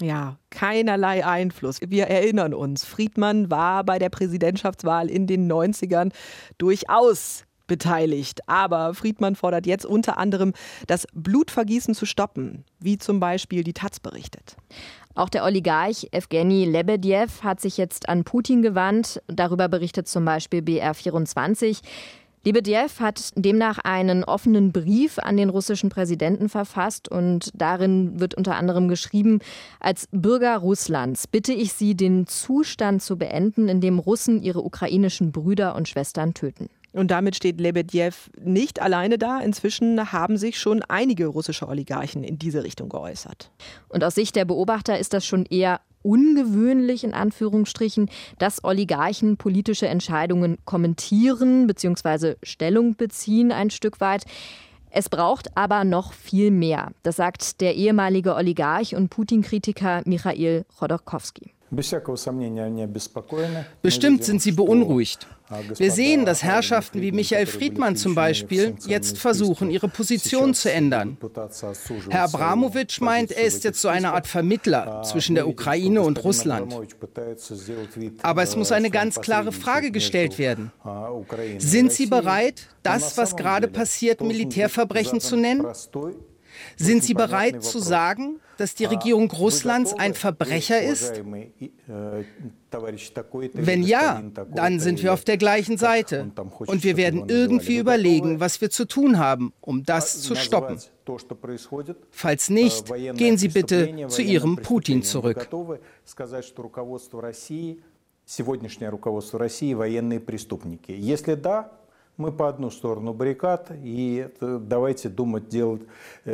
Ja, 0.00 0.38
keinerlei 0.50 1.24
Einfluss. 1.24 1.78
Wir 1.80 2.08
erinnern 2.08 2.52
uns, 2.52 2.84
Friedmann 2.84 3.50
war 3.50 3.84
bei 3.84 4.00
der 4.00 4.08
Präsidentschaftswahl 4.08 5.08
in 5.08 5.28
den 5.28 5.50
90ern 5.50 6.10
durchaus 6.58 7.44
beteiligt. 7.66 8.48
Aber 8.48 8.94
Friedmann 8.94 9.36
fordert 9.36 9.66
jetzt 9.66 9.86
unter 9.86 10.18
anderem, 10.18 10.52
das 10.86 11.06
Blutvergießen 11.14 11.94
zu 11.94 12.06
stoppen, 12.06 12.64
wie 12.80 12.98
zum 12.98 13.20
Beispiel 13.20 13.64
die 13.64 13.72
Taz 13.72 14.00
berichtet. 14.00 14.56
Auch 15.14 15.28
der 15.28 15.44
Oligarch 15.44 16.08
Evgeny 16.10 16.64
Lebedev 16.64 17.42
hat 17.42 17.60
sich 17.60 17.76
jetzt 17.76 18.08
an 18.08 18.24
Putin 18.24 18.62
gewandt. 18.62 19.22
Darüber 19.28 19.68
berichtet 19.68 20.08
zum 20.08 20.24
Beispiel 20.24 20.60
BR24. 20.60 21.80
Lebedev 22.44 23.00
hat 23.00 23.30
demnach 23.36 23.78
einen 23.78 24.22
offenen 24.22 24.70
Brief 24.70 25.18
an 25.18 25.38
den 25.38 25.48
russischen 25.48 25.88
Präsidenten 25.88 26.50
verfasst 26.50 27.08
und 27.08 27.50
darin 27.54 28.20
wird 28.20 28.34
unter 28.34 28.56
anderem 28.56 28.88
geschrieben, 28.88 29.38
als 29.80 30.08
Bürger 30.12 30.58
Russlands 30.58 31.26
bitte 31.26 31.54
ich 31.54 31.72
Sie, 31.72 31.94
den 31.94 32.26
Zustand 32.26 33.02
zu 33.02 33.16
beenden, 33.16 33.68
in 33.68 33.80
dem 33.80 33.98
Russen 33.98 34.42
ihre 34.42 34.62
ukrainischen 34.62 35.32
Brüder 35.32 35.74
und 35.74 35.88
Schwestern 35.88 36.34
töten. 36.34 36.68
Und 36.94 37.10
damit 37.10 37.34
steht 37.34 37.60
Lebedev 37.60 38.30
nicht 38.40 38.80
alleine 38.80 39.18
da. 39.18 39.40
Inzwischen 39.40 40.12
haben 40.12 40.36
sich 40.36 40.58
schon 40.58 40.82
einige 40.82 41.26
russische 41.26 41.68
Oligarchen 41.68 42.22
in 42.22 42.38
diese 42.38 42.62
Richtung 42.62 42.88
geäußert. 42.88 43.50
Und 43.88 44.04
aus 44.04 44.14
Sicht 44.14 44.36
der 44.36 44.44
Beobachter 44.44 44.98
ist 44.98 45.12
das 45.12 45.26
schon 45.26 45.44
eher 45.46 45.80
ungewöhnlich 46.02 47.02
in 47.02 47.12
Anführungsstrichen, 47.12 48.10
dass 48.38 48.62
Oligarchen 48.62 49.36
politische 49.36 49.88
Entscheidungen 49.88 50.58
kommentieren 50.64 51.66
bzw. 51.66 52.36
Stellung 52.44 52.94
beziehen 52.94 53.50
ein 53.50 53.70
Stück 53.70 54.00
weit. 54.00 54.24
Es 54.90 55.08
braucht 55.08 55.56
aber 55.56 55.82
noch 55.82 56.12
viel 56.12 56.52
mehr. 56.52 56.92
Das 57.02 57.16
sagt 57.16 57.60
der 57.60 57.74
ehemalige 57.74 58.36
Oligarch 58.36 58.94
und 58.94 59.08
Putin-Kritiker 59.08 60.02
Michail 60.04 60.64
Chodorkowski. 60.78 61.53
Bestimmt 63.82 64.24
sind 64.24 64.42
sie 64.42 64.52
beunruhigt. 64.52 65.26
Wir 65.76 65.90
sehen, 65.90 66.24
dass 66.24 66.42
Herrschaften 66.42 67.02
wie 67.02 67.12
Michael 67.12 67.46
Friedmann 67.46 67.96
zum 67.96 68.14
Beispiel 68.14 68.76
jetzt 68.86 69.18
versuchen, 69.18 69.70
ihre 69.70 69.88
Position 69.88 70.54
zu 70.54 70.72
ändern. 70.72 71.18
Herr 72.08 72.24
Abramowitsch 72.24 73.00
meint, 73.00 73.30
er 73.32 73.44
ist 73.44 73.64
jetzt 73.64 73.80
so 73.80 73.88
eine 73.88 74.12
Art 74.14 74.26
Vermittler 74.26 75.02
zwischen 75.02 75.34
der 75.34 75.46
Ukraine 75.46 76.00
und 76.00 76.22
Russland. 76.24 76.74
Aber 78.22 78.42
es 78.42 78.56
muss 78.56 78.72
eine 78.72 78.90
ganz 78.90 79.20
klare 79.20 79.52
Frage 79.52 79.90
gestellt 79.90 80.38
werden. 80.38 80.72
Sind 81.58 81.92
Sie 81.92 82.06
bereit, 82.06 82.68
das, 82.82 83.18
was 83.18 83.36
gerade 83.36 83.68
passiert, 83.68 84.20
Militärverbrechen 84.22 85.20
zu 85.20 85.36
nennen? 85.36 85.66
Sind 86.76 87.04
Sie 87.04 87.14
bereit 87.14 87.62
zu 87.62 87.78
sagen, 87.78 88.40
dass 88.57 88.75
die 88.75 88.85
Regierung 88.85 89.31
Russlands 89.31 89.93
ein 89.93 90.13
Verbrecher 90.13 90.81
ist? 90.81 91.21
Wenn 93.53 93.83
ja, 93.83 94.21
dann 94.53 94.79
sind 94.79 95.01
wir 95.01 95.13
auf 95.13 95.23
der 95.23 95.37
gleichen 95.37 95.77
Seite. 95.77 96.31
Und 96.65 96.83
wir 96.83 96.97
werden 96.97 97.25
irgendwie 97.27 97.77
überlegen, 97.77 98.39
was 98.39 98.61
wir 98.61 98.69
zu 98.69 98.85
tun 98.85 99.17
haben, 99.17 99.53
um 99.61 99.83
das 99.83 100.21
zu 100.21 100.35
stoppen. 100.35 100.79
Falls 102.11 102.49
nicht, 102.49 102.93
gehen 103.15 103.37
Sie 103.37 103.47
bitte 103.47 104.07
zu 104.07 104.21
Ihrem 104.21 104.57
Putin 104.57 105.03
zurück. 105.03 105.47
Сегодняшнее 108.25 108.89
руководство 108.89 109.39
России 109.39 109.73
военные 109.73 110.19
преступники. 110.19 110.91
Если 110.91 111.33
да, 111.33 111.71
мы 112.17 112.31
по 112.31 112.49
одну 112.49 112.69
сторону 112.69 113.13
баррикад, 113.13 113.71
и 113.71 114.29
давайте 114.41 115.07
думать, 115.09 115.47
делать, 115.47 115.81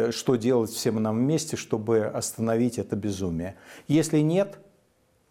что 0.09 0.35
делать 0.35 0.71
всем 0.71 1.01
нам 1.01 1.17
вместе, 1.19 1.57
чтобы 1.57 2.05
остановить 2.05 2.79
это 2.79 2.95
безумие. 2.95 3.55
Если 3.87 4.19
нет, 4.19 4.57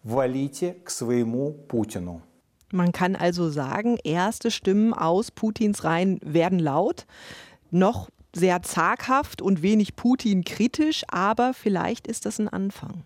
валите 0.05 0.77
к 0.85 0.91
своему 0.91 1.53
Путину. 1.53 2.23
Man 2.71 2.93
kann 2.93 3.15
also 3.15 3.51
sagen, 3.51 3.99
erste 4.05 4.51
Stimmen 4.51 4.95
aus 4.95 5.31
Putins 5.31 5.85
Reihen 5.85 6.19
werden 6.23 6.59
laut, 6.59 7.07
noch 7.71 8.09
sehr 8.33 8.63
zaghaft 8.63 9.41
und 9.41 9.63
wenig 9.63 9.95
Putin 9.95 10.43
kritisch, 10.45 11.05
aber 11.09 11.55
vielleicht 11.55 12.07
ist 12.09 12.27
das 12.27 12.41
ein 12.41 12.49
Anfang. 12.49 13.05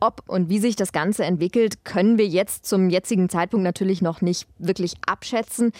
Ob 0.00 0.22
und 0.26 0.48
wie 0.48 0.58
sich 0.58 0.76
das 0.76 0.92
Ganze 0.92 1.24
entwickelt, 1.24 1.84
können 1.84 2.16
wir 2.16 2.26
jetzt 2.26 2.64
zum 2.66 2.88
jetzigen 2.88 3.28
Zeitpunkt 3.28 3.64
natürlich 3.64 4.00
noch 4.00 4.22
nicht 4.22 4.48
wirklich 4.58 4.94
abschätzen. 5.06 5.72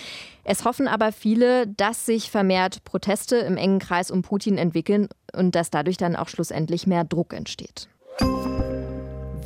Es 0.44 0.64
hoffen 0.64 0.88
aber 0.88 1.10
viele, 1.10 1.66
dass 1.66 2.04
sich 2.04 2.30
vermehrt 2.30 2.84
Proteste 2.84 3.36
im 3.36 3.56
engen 3.56 3.78
Kreis 3.78 4.10
um 4.10 4.20
Putin 4.22 4.58
entwickeln 4.58 5.08
und 5.34 5.54
dass 5.54 5.70
dadurch 5.70 5.96
dann 5.96 6.16
auch 6.16 6.28
schlussendlich 6.28 6.86
mehr 6.86 7.04
Druck 7.04 7.32
entsteht. 7.32 7.88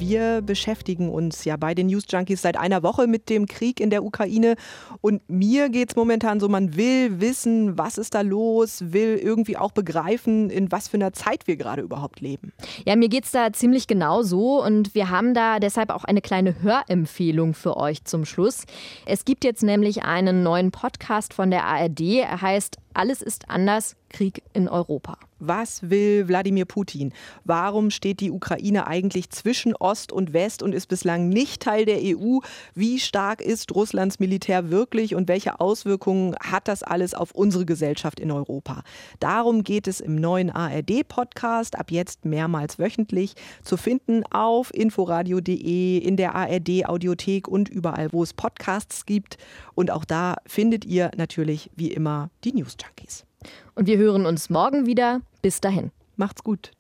Wir 0.07 0.43
beschäftigen 0.43 1.09
uns 1.09 1.47
ja 1.47 1.57
bei 1.57 1.75
den 1.75 1.87
News 1.87 2.05
Junkies 2.11 2.43
seit 2.43 2.59
einer 2.59 2.83
Woche 2.83 3.07
mit 3.07 3.31
dem 3.31 3.47
Krieg 3.47 3.81
in 3.81 3.89
der 3.89 4.05
Ukraine. 4.05 4.57
Und 5.01 5.23
mir 5.31 5.71
geht 5.71 5.93
es 5.93 5.97
momentan 5.97 6.41
so, 6.41 6.49
man 6.51 6.77
will 6.77 7.23
wissen, 7.23 7.79
was 7.79 7.97
ist 7.97 8.15
da 8.15 8.21
los, 8.21 8.93
will 8.93 9.17
irgendwie 9.17 9.57
auch 9.57 9.73
begreifen, 9.73 10.51
in 10.51 10.71
was 10.71 10.89
für 10.89 10.99
einer 10.99 11.15
Zeit 11.15 11.47
wir 11.47 11.57
gerade 11.57 11.81
überhaupt 11.81 12.21
leben. 12.21 12.53
Ja, 12.85 12.97
mir 12.97 13.09
geht 13.09 13.25
es 13.25 13.31
da 13.31 13.51
ziemlich 13.55 13.87
genau 13.87 14.21
so. 14.21 14.63
Und 14.63 14.95
wir 14.95 15.09
haben 15.09 15.33
da 15.33 15.59
deshalb 15.59 15.89
auch 15.89 16.05
eine 16.05 16.21
kleine 16.21 16.61
Hörempfehlung 16.61 17.55
für 17.55 17.79
euch 17.79 18.05
zum 18.05 18.27
Schluss. 18.27 18.65
Es 19.07 19.25
gibt 19.25 19.43
jetzt 19.43 19.63
nämlich 19.63 20.03
einen 20.03 20.43
neuen 20.43 20.71
Podcast 20.71 21.33
von 21.33 21.51
der 21.51 21.65
ARD. 21.65 22.01
Er 22.21 22.43
heißt 22.43 22.77
Alles 22.93 23.23
ist 23.23 23.49
anders, 23.49 23.97
Krieg 24.11 24.43
in 24.53 24.69
Europa. 24.69 25.17
Was 25.47 25.83
will 25.91 26.27
Wladimir 26.27 26.65
Putin? 26.65 27.13
Warum 27.45 27.91
steht 27.91 28.21
die 28.21 28.31
Ukraine 28.31 28.87
eigentlich 28.87 29.29
zwischen 29.29 29.77
Ost 29.77 30.11
und 30.11 30.33
West 30.33 30.63
und 30.63 30.73
ist 30.73 30.87
bislang 30.87 31.29
nicht 31.29 31.61
Teil 31.61 31.85
der 31.85 31.99
EU? 32.03 32.39
Wie 32.75 32.99
stark 32.99 33.43
ist 33.43 33.75
Russlands 33.75 34.19
Militär 34.19 34.71
wirklich 34.71 35.15
und 35.15 35.29
welche 35.29 35.61
Auswirkungen 35.61 36.35
hat 36.41 36.67
das 36.67 36.83
alles 36.83 37.13
auf 37.13 37.33
unsere 37.33 37.67
Gesellschaft 37.67 38.21
in 38.21 38.31
Europa? 38.31 38.83
Darum 39.21 39.65
geht 39.65 39.87
es 39.87 40.01
im 40.01 40.17
neuen 40.17 40.51
ARD-Podcast, 40.51 41.79
ab 41.79 41.91
jetzt 41.91 42.25
mehrmals 42.25 42.79
wöchentlich, 42.79 43.35
zu 43.63 43.77
finden 43.77 44.25
auf 44.31 44.73
inforadio.de, 44.73 45.99
in 45.99 46.17
der 46.17 46.35
ARD-Audiothek 46.35 47.49
und 47.49 47.69
überall, 47.69 48.11
wo 48.13 48.23
es 48.23 48.33
Podcasts 48.33 49.05
gibt. 49.05 49.37
Und 49.75 49.91
auch 49.91 50.07
da 50.07 50.37
findet 50.47 50.87
ihr 50.87 51.11
natürlich 51.17 51.71
wie 51.77 51.93
immer 51.93 52.31
die 52.45 52.55
News 52.55 52.77
Junkies. 52.83 53.27
Und 53.75 53.87
wir 53.87 53.99
hören 53.99 54.27
uns 54.27 54.51
morgen 54.51 54.87
wieder. 54.87 55.21
Bis 55.43 55.61
dahin. 55.61 55.91
Macht's 56.17 56.43
gut. 56.43 56.71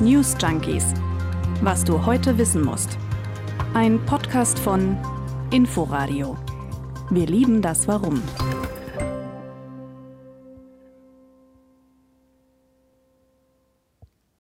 News 0.00 0.36
Junkies. 0.40 0.94
Was 1.62 1.84
du 1.84 2.06
heute 2.06 2.38
wissen 2.38 2.64
musst. 2.64 2.96
Ein 3.74 4.04
Podcast 4.06 4.58
von 4.58 4.96
Inforadio. 5.50 6.38
Wir 7.10 7.26
lieben 7.26 7.60
das 7.60 7.86
Warum. 7.86 8.22